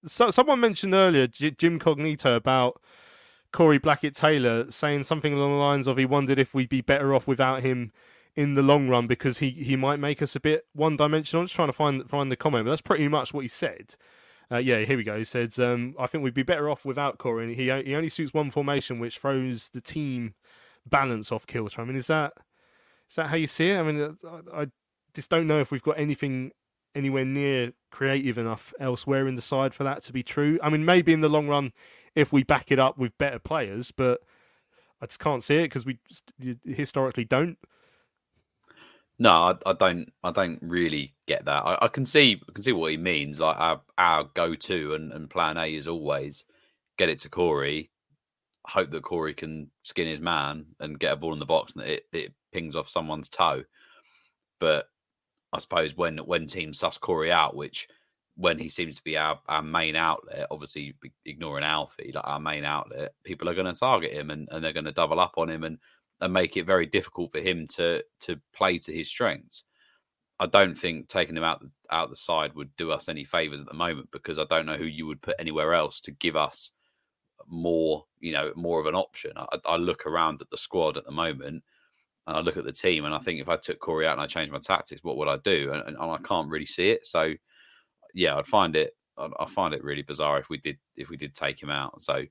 [0.07, 2.81] so someone mentioned earlier, Jim Cognito, about
[3.53, 7.15] Corey Blackett Taylor saying something along the lines of he wondered if we'd be better
[7.15, 7.93] off without him
[8.37, 11.43] in the long run because he, he might make us a bit one dimensional.
[11.43, 13.97] I'm just trying to find find the comment, but that's pretty much what he said.
[14.53, 15.17] Uh, yeah, here we go.
[15.17, 17.55] He said, um, "I think we'd be better off without Corey.
[17.55, 20.35] He he only suits one formation, which throws the team
[20.89, 21.81] balance off kilter.
[21.81, 22.33] I mean, is that
[23.09, 23.79] is that how you see it?
[23.79, 24.67] I mean, I, I
[25.15, 26.53] just don't know if we've got anything
[26.95, 30.59] anywhere near creative enough elsewhere in the side for that to be true.
[30.63, 31.73] I mean, maybe in the long run,
[32.15, 34.21] if we back it up with better players, but
[35.01, 35.99] I just can't see it because we
[36.65, 37.59] historically don't.
[39.23, 40.11] No, I, I, don't.
[40.25, 41.63] I don't really get that.
[41.67, 42.41] I, I, can see.
[42.49, 43.39] I can see what he means.
[43.39, 46.47] Like our, our go-to and, and plan A is always
[46.97, 47.91] get it to Corey.
[48.67, 51.85] Hope that Corey can skin his man and get a ball in the box and
[51.85, 53.63] it, it pings off someone's toe.
[54.59, 54.87] But
[55.53, 57.89] I suppose when when teams suss Corey out, which
[58.37, 60.95] when he seems to be our, our main outlet, obviously
[61.27, 64.73] ignoring Alfie, like our main outlet, people are going to target him and, and they're
[64.73, 65.79] going to double up on him and
[66.21, 69.65] and make it very difficult for him to to play to his strengths.
[70.39, 73.67] I don't think taking him out out the side would do us any favors at
[73.67, 76.71] the moment because I don't know who you would put anywhere else to give us
[77.47, 79.33] more, you know, more of an option.
[79.37, 81.63] I, I look around at the squad at the moment
[82.27, 84.23] and I look at the team and I think if I took Corey out and
[84.23, 85.73] I changed my tactics, what would I do?
[85.73, 87.07] And, and I can't really see it.
[87.07, 87.35] So
[88.15, 91.35] yeah, I'd find it I find it really bizarre if we did if we did
[91.35, 92.01] take him out.
[92.01, 92.25] So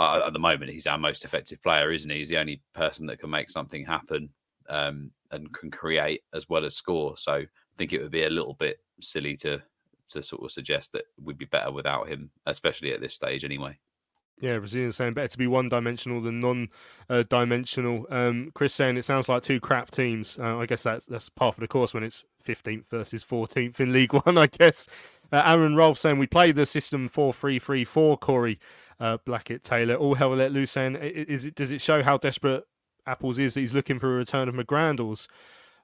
[0.00, 2.18] uh, at the moment, he's our most effective player, isn't he?
[2.18, 4.30] He's the only person that can make something happen
[4.70, 7.18] um, and can create as well as score.
[7.18, 7.46] So I
[7.76, 9.62] think it would be a little bit silly to
[10.08, 13.78] to sort of suggest that we'd be better without him, especially at this stage, anyway.
[14.40, 16.68] Yeah, Brazilian saying better to be one dimensional than non
[17.10, 18.06] uh, dimensional.
[18.10, 20.38] Um, Chris saying it sounds like two crap teams.
[20.40, 23.92] Uh, I guess that's that's part of the course when it's 15th versus 14th in
[23.92, 24.86] League One, I guess.
[25.30, 28.58] Uh, Aaron Rolfe saying we play the system 4 3 3 4, Corey
[29.00, 29.94] uh, Blackett Taylor.
[29.94, 32.64] All hell let loose And is it, does it show how desperate
[33.06, 35.26] Apples is that he's looking for a return of McGrandles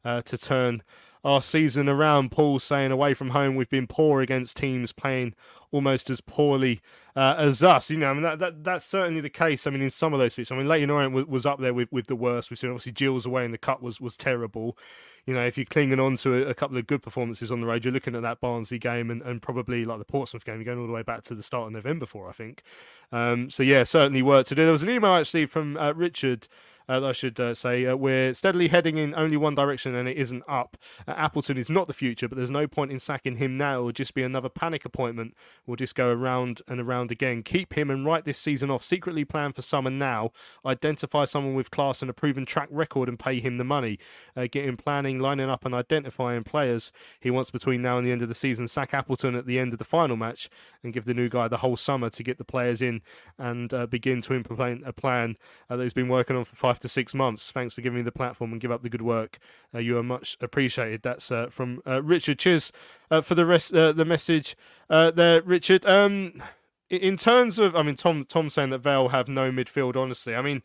[0.05, 0.83] uh, to turn
[1.27, 2.31] our season around.
[2.31, 5.35] Paul saying away from home we've been poor against teams playing
[5.72, 6.81] almost as poorly
[7.16, 7.91] uh, as us.
[7.91, 9.66] You know, I mean that, that that's certainly the case.
[9.66, 11.74] I mean, in some of those pitches, I mean, Leyton Orient was, was up there
[11.74, 12.49] with, with the worst.
[12.49, 14.79] We've seen obviously Gills away in the cup was was terrible.
[15.27, 17.66] You know, if you're clinging on to a, a, couple of good performances on the
[17.66, 20.64] road, you're looking at that Barnsley game and, and probably like the Portsmouth game, you're
[20.64, 22.62] going all the way back to the start of November for, I think.
[23.11, 24.62] Um, so yeah, certainly work to do.
[24.62, 26.47] There was an email actually from uh, Richard
[26.89, 27.87] uh, I should uh, say.
[27.87, 30.76] Uh, we're steadily heading in only one direction and it isn't up.
[31.07, 33.80] Uh, Appleton is not the future, but there's no point in sacking him now.
[33.80, 35.34] It will just be another panic appointment.
[35.66, 37.43] We'll just go around and around again.
[37.43, 38.84] Keep him and write this season off.
[38.84, 40.30] Secretly plan for summer now.
[40.64, 43.99] Identify someone with class and a proven track record and pay him the money.
[44.37, 48.12] Uh, get him planning, lining up, and identifying players he wants between now and the
[48.12, 48.68] end of the season.
[48.68, 50.49] Sack Appleton at the end of the final match
[50.82, 53.03] and give the new guy the whole summer to get the players in
[53.39, 55.37] and uh, begin to implement a plan
[55.68, 57.51] that he's been working on for five to six months.
[57.51, 59.39] Thanks for giving me the platform and give up the good work.
[59.74, 61.03] Uh, you are much appreciated.
[61.03, 62.39] That's uh, from uh, Richard.
[62.39, 62.72] Cheers
[63.11, 63.74] uh, for the rest.
[63.74, 64.57] Uh, the message
[64.89, 65.87] there, Richard.
[65.87, 66.43] Um,
[66.89, 69.97] in terms of, I mean, Tom Tom saying that Vale have no midfield.
[69.97, 70.62] Honestly, I mean,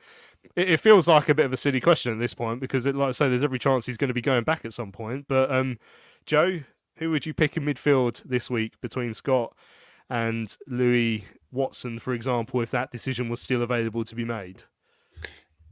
[0.55, 2.95] it, it, feels like a bit of a silly question at this point because, it,
[2.95, 5.25] like I say, there's every chance he's going to be going back at some point.
[5.27, 5.79] But um,
[6.25, 6.61] Joe,
[6.97, 9.55] who would you pick in midfield this week between Scott
[10.09, 14.63] and Louis Watson, for example, if that decision was still available to be made?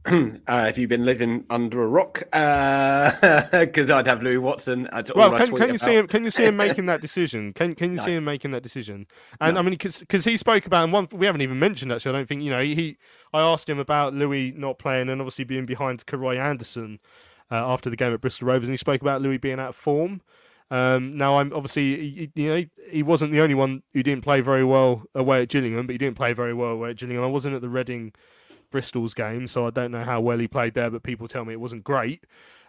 [0.06, 2.20] uh, have you been living under a rock?
[2.20, 4.88] Because uh, I'd have Louis Watson.
[5.14, 6.06] well, can, can you see him?
[6.06, 7.52] Can you see him making that decision?
[7.52, 8.04] Can Can you no.
[8.04, 9.06] see him making that decision?
[9.42, 9.60] And no.
[9.60, 12.10] I mean, because he spoke about and one we haven't even mentioned actually.
[12.10, 12.62] I don't think you know.
[12.62, 12.96] He,
[13.34, 16.98] I asked him about Louis not playing and obviously being behind Karoy Anderson
[17.50, 19.76] uh, after the game at Bristol Rovers, and he spoke about Louis being out of
[19.76, 20.22] form.
[20.70, 24.64] Um, now, I'm obviously, you know, he wasn't the only one who didn't play very
[24.64, 27.24] well away at Gillingham, but he didn't play very well away at Gillingham.
[27.24, 28.12] I wasn't at the Reading
[28.70, 31.52] Bristol's game, so I don't know how well he played there, but people tell me
[31.52, 32.24] it wasn't great.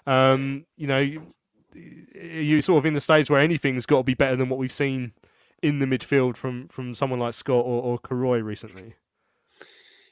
[0.07, 1.33] Um, you know, you,
[1.73, 4.71] you sort of in the stage where anything's got to be better than what we've
[4.71, 5.13] seen
[5.61, 8.95] in the midfield from from someone like Scott or, or Karoy recently.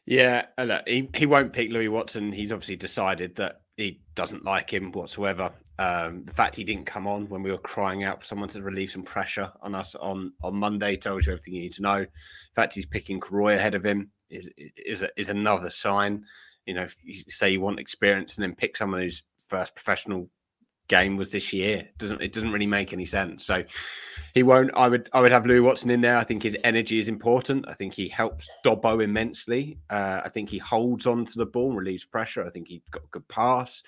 [0.05, 2.31] Yeah, look, he, he won't pick Louis Watson.
[2.31, 5.53] He's obviously decided that he doesn't like him whatsoever.
[5.77, 8.61] Um, the fact he didn't come on when we were crying out for someone to
[8.61, 11.99] relieve some pressure on us on, on Monday tells you everything you need to know.
[11.99, 12.07] The
[12.55, 16.25] fact he's picking Karoy ahead of him is is is another sign.
[16.65, 20.29] You know, if you say you want experience and then pick someone whose first professional
[20.87, 23.45] game was this year, it doesn't it doesn't really make any sense.
[23.45, 23.63] So
[24.33, 24.71] he won't.
[24.75, 26.17] I would I would have Louis Watson in there.
[26.17, 27.65] I think his energy is important.
[27.67, 29.79] I think he helps Dobbo immensely.
[29.89, 32.45] Uh, I think he holds on to the ball, relieves pressure.
[32.45, 33.81] I think he's got a good pass.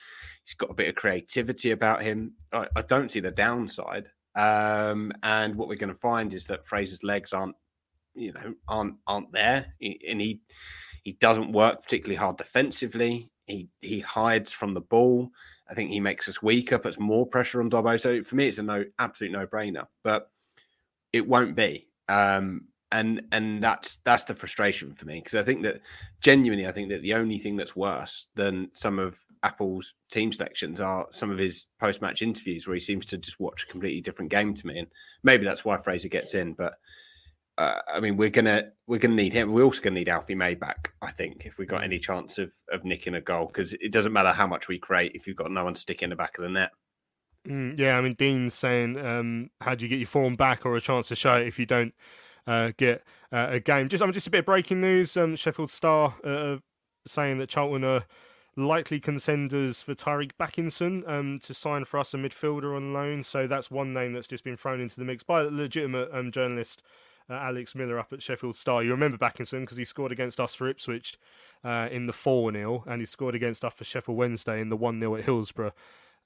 [0.45, 2.33] He's got a bit of creativity about him.
[2.51, 4.09] I, I don't see the downside.
[4.35, 7.55] Um, and what we're going to find is that Fraser's legs aren't
[8.13, 10.41] you know aren't aren't there, and he
[11.03, 13.29] he doesn't work particularly hard defensively.
[13.45, 15.29] He he hides from the ball.
[15.69, 17.99] I think he makes us weaker, puts more pressure on Dobbo.
[17.99, 19.87] So for me, it's a no absolute no brainer.
[20.03, 20.29] But
[21.13, 21.87] it won't be.
[22.09, 25.81] Um, and and that's that's the frustration for me because I think that
[26.19, 30.79] genuinely I think that the only thing that's worse than some of Apple's team selections
[30.79, 34.29] are some of his post-match interviews where he seems to just watch a completely different
[34.29, 34.87] game to me, and
[35.23, 36.53] maybe that's why Fraser gets in.
[36.53, 36.73] But
[37.57, 39.51] uh, I mean, we're gonna we're gonna need him.
[39.51, 40.93] We're also gonna need Alfie May back.
[41.01, 44.13] I think if we got any chance of of nicking a goal, because it doesn't
[44.13, 46.43] matter how much we create if you've got no one sticking in the back of
[46.43, 46.71] the net.
[47.47, 50.75] Mm, yeah, I mean, Dean's saying, um, how do you get your form back or
[50.75, 51.93] a chance to show it if you don't
[52.45, 53.89] uh, get uh, a game?
[53.89, 55.17] Just, I mean, just a bit of breaking news.
[55.17, 56.57] Um, Sheffield Star uh,
[57.07, 58.05] saying that Charlton are
[58.55, 63.23] likely contenders for Tyreeq Bakinson um, to sign for us a midfielder on loan.
[63.23, 66.31] So that's one name that's just been thrown into the mix by a legitimate um,
[66.31, 66.83] journalist.
[67.29, 68.83] Uh, Alex Miller up at Sheffield Star.
[68.83, 71.17] You remember Bakinson because he scored against us for Ipswich
[71.63, 74.75] uh, in the 4 0, and he scored against us for Sheffield Wednesday in the
[74.75, 75.73] 1 0 at Hillsborough at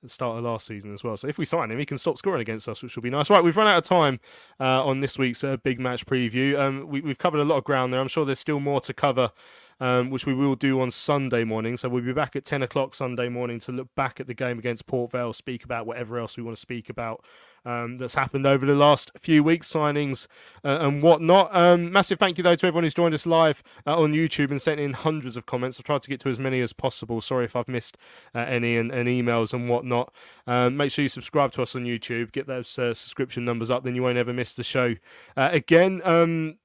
[0.01, 1.17] the start of last season as well.
[1.17, 3.29] So if we sign him, he can stop scoring against us, which will be nice.
[3.29, 4.19] Right, we've run out of time
[4.59, 6.57] uh, on this week's uh, big match preview.
[6.57, 7.99] Um, we, have covered a lot of ground there.
[7.99, 9.31] I'm sure there's still more to cover
[9.79, 11.77] um, which we will do on Sunday morning.
[11.77, 14.57] So we'll be back at 10 o'clock Sunday morning to look back at the game
[14.57, 17.23] against Port Vale, speak about whatever else we want to speak about
[17.65, 20.27] um, that's happened over the last few weeks, signings
[20.63, 21.55] uh, and whatnot.
[21.55, 24.61] Um, massive thank you, though, to everyone who's joined us live uh, on YouTube and
[24.61, 25.79] sent in hundreds of comments.
[25.79, 27.21] I've tried to get to as many as possible.
[27.21, 27.97] Sorry if I've missed
[28.33, 30.13] uh, any and, and, emails and whatnot.
[30.47, 33.83] Um, make sure you subscribe to us on YouTube, get those uh, subscription numbers up,
[33.83, 34.95] then you won't ever miss the show
[35.35, 36.01] uh, again.
[36.03, 36.57] Um,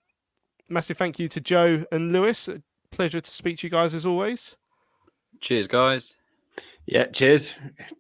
[0.69, 2.49] massive thank you to Joe and Lewis.
[2.91, 4.57] Pleasure to speak to you guys as always.
[5.41, 6.17] Cheers, guys.
[6.87, 7.55] Yeah, cheers.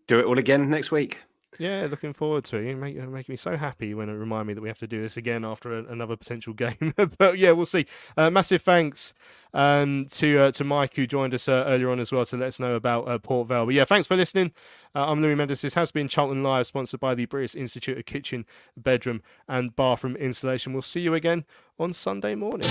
[0.07, 1.18] Do it all again next week.
[1.61, 2.70] Yeah, looking forward to it.
[2.70, 5.03] You make, make me so happy when it remind me that we have to do
[5.03, 6.95] this again after a, another potential game.
[7.18, 7.84] but yeah, we'll see.
[8.16, 9.12] Uh, massive thanks
[9.53, 12.49] um, to uh, to Mike who joined us uh, earlier on as well to let
[12.49, 13.66] us know about uh, Port Vale.
[13.66, 14.53] But yeah, thanks for listening.
[14.95, 15.61] Uh, I'm Louis Mendes.
[15.61, 20.16] This has been Charlton Live, sponsored by the British Institute of Kitchen, Bedroom, and Bathroom
[20.16, 20.72] Installation.
[20.72, 21.45] We'll see you again
[21.78, 22.70] on Sunday morning.